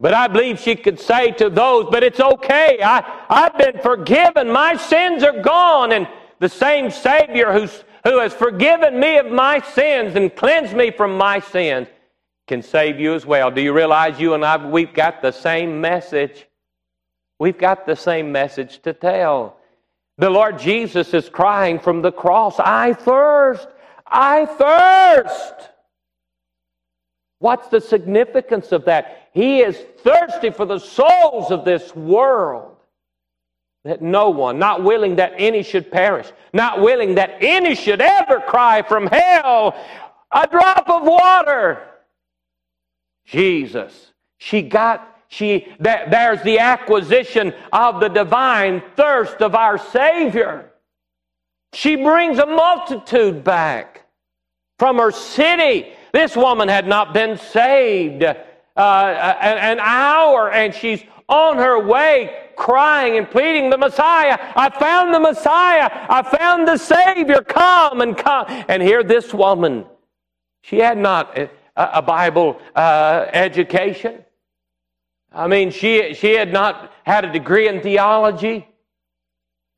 But 0.00 0.14
I 0.14 0.28
believe 0.28 0.60
she 0.60 0.76
could 0.76 1.00
say 1.00 1.32
to 1.32 1.50
those, 1.50 1.86
but 1.90 2.04
it's 2.04 2.20
okay. 2.20 2.78
I, 2.82 3.24
I've 3.28 3.58
been 3.58 3.80
forgiven. 3.80 4.50
My 4.50 4.76
sins 4.76 5.24
are 5.24 5.42
gone. 5.42 5.92
And 5.92 6.06
the 6.38 6.48
same 6.48 6.90
Savior 6.90 7.52
who's, 7.52 7.82
who 8.04 8.18
has 8.20 8.32
forgiven 8.32 9.00
me 9.00 9.18
of 9.18 9.26
my 9.26 9.60
sins 9.60 10.14
and 10.14 10.34
cleansed 10.34 10.74
me 10.74 10.92
from 10.92 11.16
my 11.16 11.40
sins 11.40 11.88
can 12.46 12.62
save 12.62 12.98
you 12.98 13.14
as 13.14 13.26
well. 13.26 13.50
Do 13.50 13.60
you 13.60 13.72
realize 13.72 14.18
you 14.18 14.34
and 14.34 14.44
I, 14.44 14.56
we've 14.64 14.94
got 14.94 15.20
the 15.20 15.32
same 15.32 15.80
message? 15.80 16.46
We've 17.38 17.58
got 17.58 17.86
the 17.86 17.96
same 17.96 18.32
message 18.32 18.80
to 18.82 18.92
tell. 18.92 19.56
The 20.16 20.30
Lord 20.30 20.58
Jesus 20.58 21.14
is 21.14 21.28
crying 21.28 21.78
from 21.78 22.02
the 22.02 22.10
cross, 22.10 22.58
I 22.58 22.92
thirst, 22.92 23.68
I 24.06 24.46
thirst. 24.46 25.70
What's 27.38 27.68
the 27.68 27.80
significance 27.80 28.72
of 28.72 28.84
that? 28.86 29.28
He 29.32 29.60
is 29.60 29.76
thirsty 29.98 30.50
for 30.50 30.66
the 30.66 30.80
souls 30.80 31.52
of 31.52 31.64
this 31.64 31.94
world. 31.94 32.74
That 33.84 34.02
no 34.02 34.30
one, 34.30 34.58
not 34.58 34.82
willing 34.82 35.16
that 35.16 35.34
any 35.38 35.62
should 35.62 35.92
perish, 35.92 36.26
not 36.52 36.80
willing 36.80 37.14
that 37.14 37.36
any 37.40 37.76
should 37.76 38.00
ever 38.00 38.40
cry 38.40 38.82
from 38.82 39.06
hell, 39.06 39.76
a 40.32 40.46
drop 40.48 40.90
of 40.90 41.04
water. 41.04 41.80
Jesus, 43.24 44.12
she 44.38 44.62
got 44.62 45.17
she, 45.28 45.68
that, 45.80 46.10
there's 46.10 46.42
the 46.42 46.58
acquisition 46.58 47.52
of 47.72 48.00
the 48.00 48.08
divine 48.08 48.82
thirst 48.96 49.42
of 49.42 49.54
our 49.54 49.76
Savior. 49.76 50.72
She 51.74 51.96
brings 51.96 52.38
a 52.38 52.46
multitude 52.46 53.44
back 53.44 54.06
from 54.78 54.96
her 54.96 55.10
city. 55.10 55.92
This 56.12 56.34
woman 56.34 56.68
had 56.68 56.88
not 56.88 57.12
been 57.12 57.36
saved 57.36 58.24
uh, 58.24 58.34
an, 59.40 59.78
hour, 59.80 60.50
and 60.50 60.74
she's 60.74 61.02
on 61.28 61.58
her 61.58 61.78
way 61.84 62.46
crying 62.56 63.18
and 63.18 63.30
pleading 63.30 63.68
the 63.68 63.76
Messiah. 63.76 64.38
I 64.56 64.70
found 64.70 65.12
the 65.12 65.20
Messiah. 65.20 65.90
I 66.08 66.22
found 66.22 66.66
the 66.66 66.78
Savior. 66.78 67.42
Come 67.42 68.00
and 68.00 68.16
come. 68.16 68.46
And 68.68 68.82
here, 68.82 69.02
this 69.02 69.34
woman, 69.34 69.84
she 70.62 70.78
had 70.78 70.96
not 70.96 71.36
a, 71.36 71.50
a 71.76 72.02
Bible 72.02 72.60
uh, 72.74 73.26
education. 73.32 74.24
I 75.32 75.46
mean, 75.46 75.70
she, 75.70 76.14
she 76.14 76.32
had 76.32 76.52
not 76.52 76.92
had 77.04 77.24
a 77.24 77.32
degree 77.32 77.68
in 77.68 77.80
theology. 77.80 78.66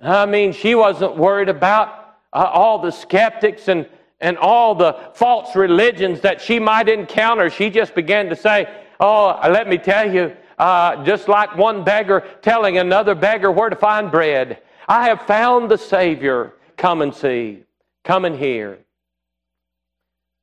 I 0.00 0.26
mean, 0.26 0.52
she 0.52 0.74
wasn't 0.74 1.16
worried 1.16 1.48
about 1.48 2.16
uh, 2.32 2.48
all 2.52 2.78
the 2.78 2.90
skeptics 2.90 3.68
and, 3.68 3.88
and 4.20 4.38
all 4.38 4.74
the 4.74 4.96
false 5.14 5.56
religions 5.56 6.20
that 6.20 6.40
she 6.40 6.58
might 6.58 6.88
encounter. 6.88 7.50
She 7.50 7.70
just 7.70 7.94
began 7.94 8.28
to 8.28 8.36
say, 8.36 8.68
Oh, 9.00 9.38
let 9.48 9.66
me 9.66 9.78
tell 9.78 10.12
you, 10.12 10.36
uh, 10.58 11.02
just 11.04 11.26
like 11.26 11.56
one 11.56 11.82
beggar 11.84 12.22
telling 12.42 12.76
another 12.76 13.14
beggar 13.14 13.50
where 13.50 13.70
to 13.70 13.76
find 13.76 14.10
bread. 14.10 14.60
I 14.86 15.08
have 15.08 15.22
found 15.22 15.70
the 15.70 15.78
Savior. 15.78 16.54
Come 16.76 17.00
and 17.00 17.14
see. 17.14 17.64
Come 18.04 18.26
and 18.26 18.36
hear. 18.36 18.78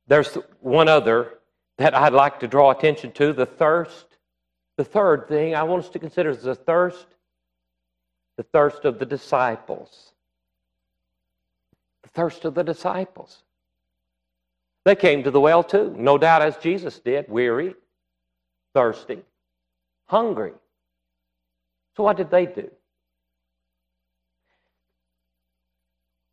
There's 0.08 0.36
one 0.60 0.88
other 0.88 1.34
that 1.76 1.94
I'd 1.94 2.12
like 2.12 2.40
to 2.40 2.48
draw 2.48 2.72
attention 2.72 3.12
to 3.12 3.32
the 3.32 3.46
thirst 3.46 4.06
the 4.78 4.84
third 4.84 5.26
thing 5.26 5.56
I 5.56 5.64
want 5.64 5.84
us 5.84 5.90
to 5.90 5.98
consider 5.98 6.30
is 6.30 6.42
the 6.42 6.54
thirst, 6.54 7.08
the 8.36 8.44
thirst 8.44 8.84
of 8.84 9.00
the 9.00 9.04
disciples. 9.04 10.12
The 12.04 12.08
thirst 12.10 12.44
of 12.44 12.54
the 12.54 12.62
disciples. 12.62 13.42
They 14.84 14.94
came 14.94 15.24
to 15.24 15.32
the 15.32 15.40
well 15.40 15.64
too, 15.64 15.92
no 15.98 16.16
doubt 16.16 16.42
as 16.42 16.56
Jesus 16.58 17.00
did, 17.00 17.28
weary, 17.28 17.74
thirsty, 18.72 19.18
hungry. 20.06 20.52
So 21.96 22.04
what 22.04 22.16
did 22.16 22.30
they 22.30 22.46
do? 22.46 22.70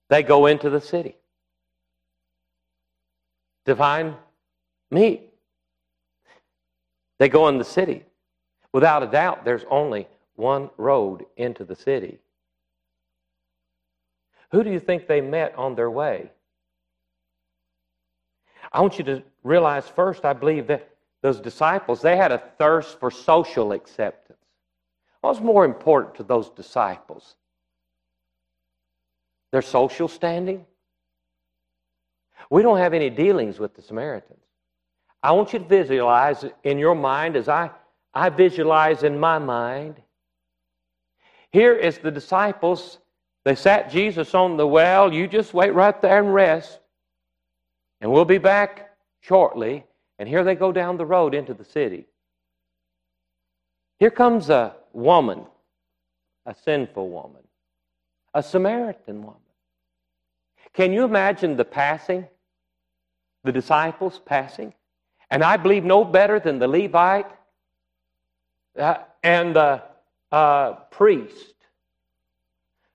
They 0.09 0.21
go 0.21 0.45
into 0.45 0.69
the 0.69 0.81
city 0.81 1.15
to 3.65 3.75
find 3.75 4.13
meat. 4.91 5.33
They 7.17 7.27
go 7.27 7.47
in 7.47 7.57
the 7.57 7.65
city. 7.65 8.03
Without 8.75 9.03
a 9.03 9.07
doubt, 9.07 9.45
there's 9.45 9.63
only 9.69 10.05
one 10.35 10.69
road 10.75 11.25
into 11.37 11.63
the 11.63 11.77
city. 11.77 12.19
Who 14.51 14.65
do 14.65 14.69
you 14.69 14.81
think 14.81 15.07
they 15.07 15.21
met 15.21 15.55
on 15.55 15.75
their 15.75 15.89
way? 15.89 16.29
I 18.73 18.81
want 18.81 18.97
you 18.97 19.05
to 19.05 19.23
realize 19.43 19.87
first, 19.87 20.25
I 20.25 20.33
believe 20.33 20.67
that 20.67 20.89
those 21.21 21.39
disciples, 21.39 22.01
they 22.01 22.17
had 22.17 22.33
a 22.33 22.43
thirst 22.59 22.99
for 22.99 23.09
social 23.09 23.71
acceptance. 23.71 24.39
What 25.21 25.29
was 25.35 25.41
more 25.41 25.63
important 25.63 26.15
to 26.15 26.23
those 26.23 26.49
disciples? 26.49 27.35
Their 29.53 29.61
social 29.61 30.09
standing? 30.09 30.65
We 32.49 32.61
don't 32.61 32.79
have 32.79 32.93
any 32.93 33.09
dealings 33.09 33.57
with 33.57 33.73
the 33.73 33.81
Samaritans. 33.81 34.43
I 35.23 35.31
want 35.31 35.53
you 35.53 35.59
to 35.59 35.65
visualize 35.65 36.43
in 36.65 36.77
your 36.77 36.93
mind 36.93 37.37
as 37.37 37.47
I, 37.47 37.69
I 38.15 38.29
visualize 38.29 39.03
in 39.03 39.19
my 39.19 39.39
mind. 39.39 40.01
Here 41.51 41.75
is 41.75 41.97
the 41.97 42.11
disciples. 42.11 42.99
They 43.43 43.55
sat 43.55 43.91
Jesus 43.91 44.33
on 44.33 44.55
the 44.55 44.65
well. 44.65 45.13
You 45.13 45.27
just 45.27 45.53
wait 45.53 45.73
right 45.73 46.01
there 46.01 46.19
and 46.19 46.33
rest. 46.33 46.79
And 47.99 48.11
we'll 48.11 48.25
be 48.25 48.37
back 48.37 48.91
shortly. 49.19 49.83
And 50.17 50.29
here 50.29 50.45
they 50.45 50.55
go 50.55 50.71
down 50.71 50.95
the 50.95 51.05
road 51.05 51.35
into 51.35 51.53
the 51.53 51.65
city. 51.65 52.05
Here 53.99 54.11
comes 54.11 54.49
a 54.49 54.75
woman, 54.93 55.45
a 56.45 56.55
sinful 56.55 57.09
woman, 57.09 57.43
a 58.33 58.41
Samaritan 58.41 59.21
woman. 59.21 59.39
Can 60.73 60.93
you 60.93 61.03
imagine 61.03 61.57
the 61.57 61.65
passing? 61.65 62.27
The 63.43 63.51
disciples 63.51 64.21
passing? 64.25 64.73
And 65.29 65.43
I 65.43 65.57
believe 65.57 65.83
no 65.83 66.03
better 66.03 66.39
than 66.39 66.59
the 66.59 66.67
Levite 66.67 67.31
and 68.75 69.55
the 69.55 69.81
uh, 70.31 70.73
priest 70.91 71.55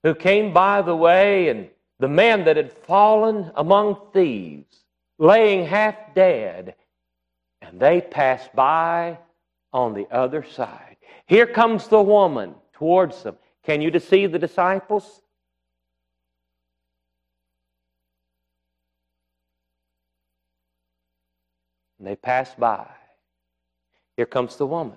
who 0.02 0.14
came 0.14 0.52
by 0.52 0.82
the 0.82 0.96
way 0.96 1.48
and 1.48 1.68
the 1.98 2.08
man 2.08 2.44
that 2.44 2.56
had 2.56 2.72
fallen 2.72 3.50
among 3.56 3.96
thieves, 4.12 4.84
laying 5.18 5.66
half 5.66 5.96
dead, 6.14 6.74
and 7.60 7.78
they 7.78 8.00
passed 8.00 8.54
by 8.54 9.18
on 9.72 9.94
the 9.94 10.06
other 10.10 10.42
side. 10.42 10.96
Here 11.26 11.46
comes 11.46 11.88
the 11.88 12.02
woman 12.02 12.54
towards 12.72 13.22
them. 13.22 13.36
Can 13.62 13.82
you 13.82 13.90
deceive 13.90 14.32
the 14.32 14.38
disciples? 14.38 15.22
And 21.98 22.08
they 22.08 22.16
pass 22.16 22.54
by. 22.54 22.86
Here 24.16 24.24
comes 24.26 24.56
the 24.56 24.66
woman. 24.66 24.96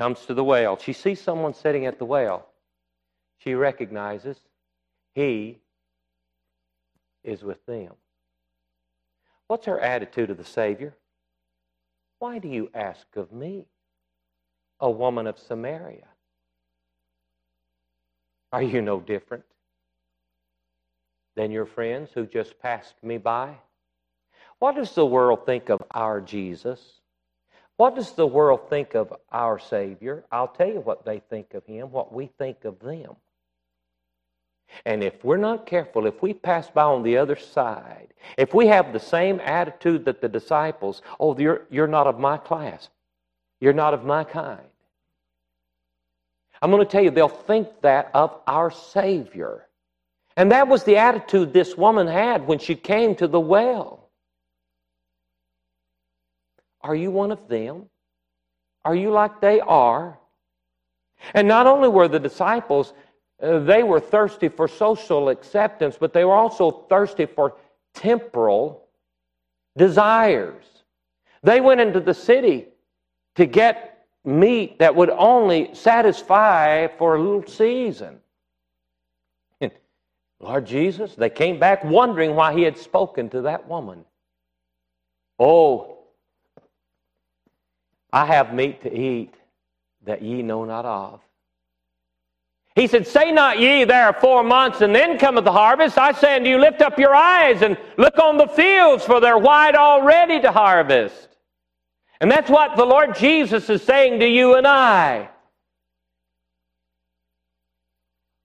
Comes 0.00 0.24
to 0.26 0.34
the 0.34 0.42
well. 0.42 0.78
She 0.78 0.92
sees 0.92 1.20
someone 1.20 1.54
sitting 1.54 1.86
at 1.86 1.98
the 1.98 2.04
well. 2.04 2.48
She 3.38 3.54
recognizes 3.54 4.38
he 5.14 5.58
is 7.22 7.42
with 7.42 7.64
them. 7.66 7.92
What's 9.46 9.66
her 9.66 9.78
attitude 9.78 10.30
of 10.30 10.38
the 10.38 10.44
Savior? 10.44 10.96
Why 12.18 12.38
do 12.38 12.48
you 12.48 12.70
ask 12.74 13.06
of 13.16 13.30
me, 13.30 13.66
a 14.80 14.90
woman 14.90 15.26
of 15.26 15.38
Samaria? 15.38 16.08
Are 18.52 18.62
you 18.62 18.82
no 18.82 19.00
different? 19.00 19.44
than 21.36 21.50
your 21.50 21.66
friends 21.66 22.10
who 22.12 22.26
just 22.26 22.58
passed 22.58 22.94
me 23.02 23.16
by? 23.16 23.56
What 24.58 24.74
does 24.74 24.94
the 24.94 25.06
world 25.06 25.46
think 25.46 25.70
of 25.70 25.82
our 25.92 26.20
Jesus? 26.20 26.99
What 27.80 27.94
does 27.94 28.12
the 28.12 28.26
world 28.26 28.68
think 28.68 28.94
of 28.94 29.10
our 29.32 29.58
Savior? 29.58 30.22
I'll 30.30 30.48
tell 30.48 30.68
you 30.68 30.80
what 30.80 31.06
they 31.06 31.22
think 31.30 31.54
of 31.54 31.64
Him, 31.64 31.90
what 31.90 32.12
we 32.12 32.26
think 32.36 32.66
of 32.66 32.78
them. 32.78 33.16
And 34.84 35.02
if 35.02 35.24
we're 35.24 35.38
not 35.38 35.64
careful, 35.64 36.04
if 36.04 36.20
we 36.20 36.34
pass 36.34 36.68
by 36.68 36.82
on 36.82 37.02
the 37.02 37.16
other 37.16 37.36
side, 37.36 38.08
if 38.36 38.52
we 38.52 38.66
have 38.66 38.92
the 38.92 39.00
same 39.00 39.40
attitude 39.40 40.04
that 40.04 40.20
the 40.20 40.28
disciples, 40.28 41.00
oh, 41.18 41.38
you're, 41.38 41.62
you're 41.70 41.86
not 41.86 42.06
of 42.06 42.18
my 42.18 42.36
class, 42.36 42.90
you're 43.62 43.72
not 43.72 43.94
of 43.94 44.04
my 44.04 44.24
kind. 44.24 44.60
I'm 46.60 46.70
going 46.70 46.84
to 46.84 46.90
tell 46.90 47.02
you, 47.02 47.10
they'll 47.10 47.28
think 47.28 47.66
that 47.80 48.10
of 48.12 48.38
our 48.46 48.70
Savior. 48.70 49.66
And 50.36 50.52
that 50.52 50.68
was 50.68 50.84
the 50.84 50.98
attitude 50.98 51.54
this 51.54 51.78
woman 51.78 52.06
had 52.06 52.46
when 52.46 52.58
she 52.58 52.74
came 52.74 53.14
to 53.14 53.26
the 53.26 53.40
well. 53.40 53.99
Are 56.82 56.94
you 56.94 57.10
one 57.10 57.30
of 57.32 57.48
them? 57.48 57.86
Are 58.84 58.94
you 58.94 59.10
like 59.10 59.40
they 59.40 59.60
are? 59.60 60.18
And 61.34 61.46
not 61.46 61.66
only 61.66 61.88
were 61.88 62.08
the 62.08 62.18
disciples, 62.18 62.94
uh, 63.42 63.58
they 63.60 63.82
were 63.82 64.00
thirsty 64.00 64.48
for 64.48 64.68
social 64.68 65.28
acceptance, 65.28 65.96
but 65.98 66.12
they 66.12 66.24
were 66.24 66.34
also 66.34 66.86
thirsty 66.88 67.26
for 67.26 67.56
temporal 67.94 68.88
desires. 69.76 70.64
They 71.42 71.60
went 71.60 71.80
into 71.80 72.00
the 72.00 72.14
city 72.14 72.68
to 73.36 73.46
get 73.46 74.06
meat 74.24 74.78
that 74.78 74.94
would 74.94 75.10
only 75.10 75.74
satisfy 75.74 76.86
for 76.98 77.16
a 77.16 77.22
little 77.22 77.46
season. 77.46 78.18
Lord 80.40 80.66
Jesus, 80.66 81.14
they 81.14 81.30
came 81.30 81.58
back 81.58 81.84
wondering 81.84 82.34
why 82.34 82.52
he 82.52 82.62
had 82.62 82.76
spoken 82.76 83.30
to 83.30 83.42
that 83.42 83.68
woman. 83.68 84.04
Oh, 85.38 85.99
I 88.12 88.26
have 88.26 88.52
meat 88.52 88.82
to 88.82 88.92
eat 88.92 89.34
that 90.04 90.22
ye 90.22 90.42
know 90.42 90.64
not 90.64 90.84
of. 90.84 91.20
He 92.74 92.86
said, 92.86 93.06
Say 93.06 93.32
not 93.32 93.58
ye, 93.58 93.84
there 93.84 94.06
are 94.06 94.12
four 94.12 94.42
months, 94.42 94.80
and 94.80 94.94
then 94.94 95.18
cometh 95.18 95.44
the 95.44 95.52
harvest. 95.52 95.98
I 95.98 96.12
say 96.12 96.36
unto 96.36 96.48
you, 96.48 96.58
lift 96.58 96.82
up 96.82 96.98
your 96.98 97.14
eyes 97.14 97.62
and 97.62 97.76
look 97.96 98.18
on 98.18 98.38
the 98.38 98.46
fields, 98.46 99.04
for 99.04 99.20
they're 99.20 99.38
white 99.38 99.74
already 99.74 100.40
to 100.40 100.52
harvest. 100.52 101.28
And 102.20 102.30
that's 102.30 102.50
what 102.50 102.76
the 102.76 102.84
Lord 102.84 103.16
Jesus 103.16 103.68
is 103.70 103.82
saying 103.82 104.20
to 104.20 104.26
you 104.26 104.56
and 104.56 104.66
I. 104.66 105.30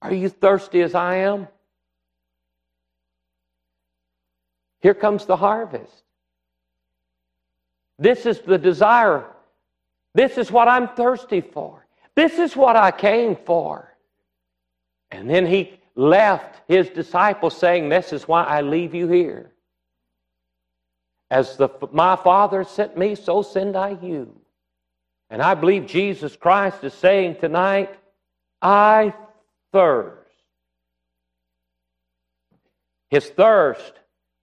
Are 0.02 0.14
you 0.14 0.28
thirsty 0.28 0.82
as 0.82 0.94
I 0.94 1.16
am? 1.16 1.48
Here 4.80 4.94
comes 4.94 5.26
the 5.26 5.36
harvest. 5.36 6.02
This 7.98 8.26
is 8.26 8.40
the 8.40 8.58
desire. 8.58 9.24
This 10.16 10.38
is 10.38 10.50
what 10.50 10.66
I'm 10.66 10.88
thirsty 10.88 11.42
for. 11.42 11.86
This 12.14 12.38
is 12.38 12.56
what 12.56 12.74
I 12.74 12.90
came 12.90 13.36
for. 13.36 13.94
And 15.10 15.28
then 15.28 15.44
he 15.44 15.78
left 15.94 16.62
his 16.68 16.88
disciples 16.88 17.54
saying, 17.54 17.90
This 17.90 18.14
is 18.14 18.26
why 18.26 18.44
I 18.44 18.62
leave 18.62 18.94
you 18.94 19.08
here. 19.08 19.52
As 21.30 21.58
the, 21.58 21.68
my 21.92 22.16
Father 22.16 22.64
sent 22.64 22.96
me, 22.96 23.14
so 23.14 23.42
send 23.42 23.76
I 23.76 23.98
you. 24.00 24.34
And 25.28 25.42
I 25.42 25.54
believe 25.54 25.84
Jesus 25.84 26.34
Christ 26.34 26.82
is 26.82 26.94
saying 26.94 27.36
tonight, 27.38 27.94
I 28.62 29.12
thirst. 29.70 30.30
His 33.10 33.26
thirst 33.28 33.92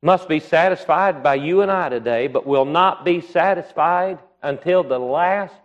must 0.04 0.28
be 0.30 0.40
satisfied 0.40 1.24
by 1.24 1.34
you 1.34 1.64
and 1.64 1.72
I 1.72 1.90
today, 1.90 2.28
but 2.28 2.46
will 2.46 2.66
not 2.66 3.04
be 3.04 3.22
satisfied 3.22 4.20
until 4.44 4.84
the 4.84 5.00
last 5.00 5.56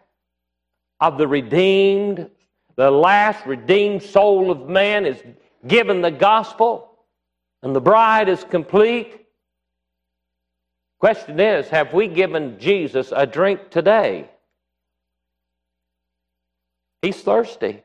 of 1.00 1.18
the 1.18 1.28
redeemed, 1.28 2.30
the 2.76 2.90
last 2.90 3.46
redeemed 3.46 4.02
soul 4.02 4.50
of 4.50 4.68
man 4.68 5.06
is 5.06 5.22
given 5.66 6.00
the 6.00 6.10
gospel 6.10 6.88
and 7.62 7.74
the 7.74 7.80
bride 7.80 8.28
is 8.28 8.44
complete. 8.44 9.26
Question 11.00 11.38
is, 11.40 11.68
have 11.68 11.92
we 11.92 12.08
given 12.08 12.58
Jesus 12.58 13.12
a 13.14 13.26
drink 13.26 13.70
today? 13.70 14.28
He's 17.02 17.20
thirsty. 17.20 17.82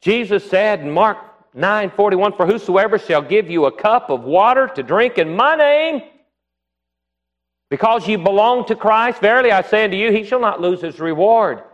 Jesus 0.00 0.48
said 0.48 0.80
in 0.80 0.90
Mark 0.90 1.18
941 1.54 2.36
For 2.36 2.46
whosoever 2.46 2.98
shall 2.98 3.22
give 3.22 3.50
you 3.50 3.66
a 3.66 3.72
cup 3.72 4.10
of 4.10 4.22
water 4.22 4.66
to 4.74 4.82
drink 4.82 5.18
in 5.18 5.34
my 5.34 5.56
name, 5.56 6.02
because 7.74 8.06
you 8.06 8.16
belong 8.16 8.64
to 8.64 8.76
Christ, 8.76 9.20
verily 9.20 9.50
I 9.50 9.60
say 9.60 9.82
unto 9.82 9.96
you, 9.96 10.12
he 10.12 10.22
shall 10.22 10.38
not 10.38 10.60
lose 10.60 10.80
his 10.80 11.00
reward. 11.00 11.64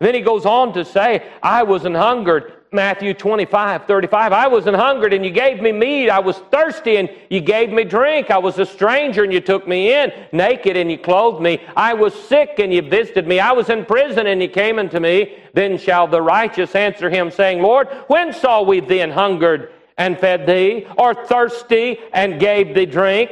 Then 0.00 0.12
he 0.12 0.20
goes 0.20 0.44
on 0.46 0.72
to 0.72 0.84
say, 0.84 1.30
I 1.44 1.62
was 1.62 1.84
an 1.84 1.94
hungered, 1.94 2.54
Matthew 2.72 3.14
25, 3.14 3.86
35. 3.86 4.32
I 4.32 4.48
was 4.48 4.66
an 4.66 4.74
hungered 4.74 5.12
and 5.12 5.24
you 5.24 5.30
gave 5.30 5.62
me 5.62 5.70
meat. 5.70 6.10
I 6.10 6.18
was 6.18 6.38
thirsty 6.50 6.96
and 6.96 7.08
you 7.30 7.40
gave 7.40 7.70
me 7.70 7.84
drink. 7.84 8.32
I 8.32 8.38
was 8.38 8.58
a 8.58 8.66
stranger 8.66 9.22
and 9.22 9.32
you 9.32 9.38
took 9.38 9.68
me 9.68 9.94
in. 9.94 10.10
Naked 10.32 10.76
and 10.76 10.90
you 10.90 10.98
clothed 10.98 11.40
me. 11.40 11.60
I 11.76 11.94
was 11.94 12.14
sick 12.14 12.58
and 12.58 12.74
you 12.74 12.82
visited 12.82 13.28
me. 13.28 13.38
I 13.38 13.52
was 13.52 13.70
in 13.70 13.84
prison 13.84 14.26
and 14.26 14.42
you 14.42 14.48
came 14.48 14.80
unto 14.80 14.98
me. 14.98 15.36
Then 15.52 15.78
shall 15.78 16.08
the 16.08 16.20
righteous 16.20 16.74
answer 16.74 17.08
him, 17.08 17.30
saying, 17.30 17.62
Lord, 17.62 17.86
when 18.08 18.32
saw 18.32 18.64
we 18.64 18.80
thee 18.80 19.08
hungered 19.08 19.70
and 19.96 20.18
fed 20.18 20.48
thee, 20.48 20.88
or 20.98 21.14
thirsty 21.14 22.00
and 22.12 22.40
gave 22.40 22.74
thee 22.74 22.86
drink? 22.86 23.30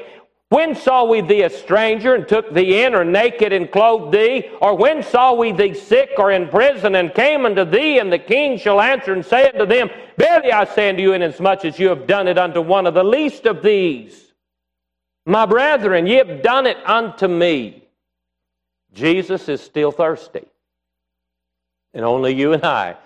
When 0.53 0.74
saw 0.74 1.07
we 1.07 1.22
thee 1.22 1.44
a 1.44 1.48
stranger 1.48 2.14
and 2.14 2.28
took 2.28 2.53
thee 2.53 2.82
in, 2.82 2.94
or 2.94 3.07
naked 3.07 3.55
and 3.55 3.72
clothed 3.72 4.12
thee? 4.12 4.50
Or 4.61 4.76
when 4.76 5.03
saw 5.03 5.32
we 5.32 5.50
thee 5.50 5.72
sick 5.72 6.11
or 6.18 6.30
in 6.30 6.46
prison 6.48 6.94
and 6.94 7.14
came 7.14 7.46
unto 7.46 7.64
thee? 7.64 7.98
And 7.98 8.12
the 8.12 8.18
king 8.18 8.59
shall 8.59 8.78
answer 8.78 9.14
and 9.14 9.24
say 9.24 9.48
unto 9.48 9.64
them, 9.64 9.88
Verily 10.18 10.53
I 10.53 10.66
say 10.66 10.90
unto 10.90 11.00
you, 11.00 11.14
inasmuch 11.14 11.64
as 11.64 11.78
you 11.78 11.88
have 11.88 12.07
done 12.07 12.28
it 12.28 12.36
unto 12.36 12.61
one 12.61 12.86
of 12.86 12.92
the 12.92 13.03
least 13.03 13.46
of 13.46 13.62
these, 13.62 14.34
my 15.24 15.46
brethren, 15.46 16.07
ye 16.07 16.16
have 16.16 16.42
done 16.42 16.66
it 16.66 16.76
unto 16.84 17.28
me. 17.28 17.88
Jesus 18.92 19.48
is 19.48 19.62
still 19.62 19.90
thirsty. 19.90 20.44
And 21.94 22.05
only 22.05 22.34
you 22.34 22.53
and 22.53 22.62
I 22.62 22.98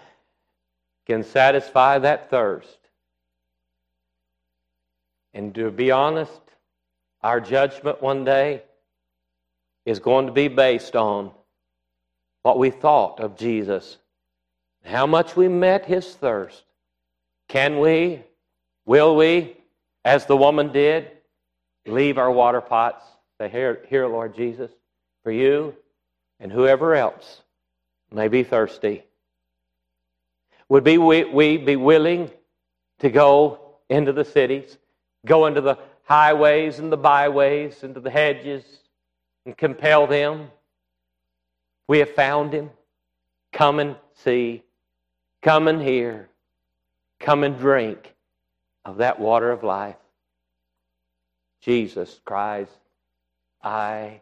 can 1.06 1.22
satisfy 1.22 2.00
that 2.00 2.28
thirst. 2.28 2.76
And 5.32 5.54
to 5.54 5.70
be 5.70 5.92
honest, 5.92 6.40
our 7.22 7.40
judgment 7.40 8.02
one 8.02 8.24
day 8.24 8.62
is 9.84 9.98
going 9.98 10.26
to 10.26 10.32
be 10.32 10.48
based 10.48 10.96
on 10.96 11.30
what 12.42 12.58
we 12.58 12.70
thought 12.70 13.20
of 13.20 13.36
Jesus, 13.36 13.98
how 14.84 15.06
much 15.06 15.36
we 15.36 15.48
met 15.48 15.84
his 15.86 16.14
thirst. 16.14 16.64
Can 17.48 17.80
we, 17.80 18.22
will 18.84 19.16
we, 19.16 19.56
as 20.04 20.26
the 20.26 20.36
woman 20.36 20.72
did, 20.72 21.10
leave 21.86 22.18
our 22.18 22.30
water 22.30 22.60
pots, 22.60 23.04
say, 23.40 23.48
Here, 23.48 23.80
here 23.88 24.06
Lord 24.06 24.34
Jesus, 24.34 24.70
for 25.22 25.32
you 25.32 25.74
and 26.38 26.52
whoever 26.52 26.94
else 26.94 27.42
may 28.12 28.28
be 28.28 28.42
thirsty? 28.42 29.04
Would 30.68 30.84
we, 30.84 30.98
we 30.98 31.56
be 31.56 31.76
willing 31.76 32.30
to 32.98 33.10
go 33.10 33.76
into 33.88 34.12
the 34.12 34.24
cities, 34.24 34.78
go 35.24 35.46
into 35.46 35.60
the 35.60 35.78
highways 36.06 36.78
and 36.78 36.90
the 36.90 36.96
byways, 36.96 37.82
into 37.82 38.00
the 38.00 38.10
hedges, 38.10 38.64
and 39.44 39.56
compel 39.56 40.06
them. 40.06 40.48
We 41.88 41.98
have 41.98 42.10
found 42.10 42.52
him. 42.52 42.70
Come 43.52 43.80
and 43.80 43.96
see. 44.14 44.62
Come 45.42 45.68
and 45.68 45.82
hear. 45.82 46.28
Come 47.20 47.44
and 47.44 47.58
drink 47.58 48.14
of 48.84 48.98
that 48.98 49.18
water 49.18 49.50
of 49.50 49.64
life. 49.64 49.96
Jesus 51.60 52.20
cries, 52.24 52.68
I 53.62 54.20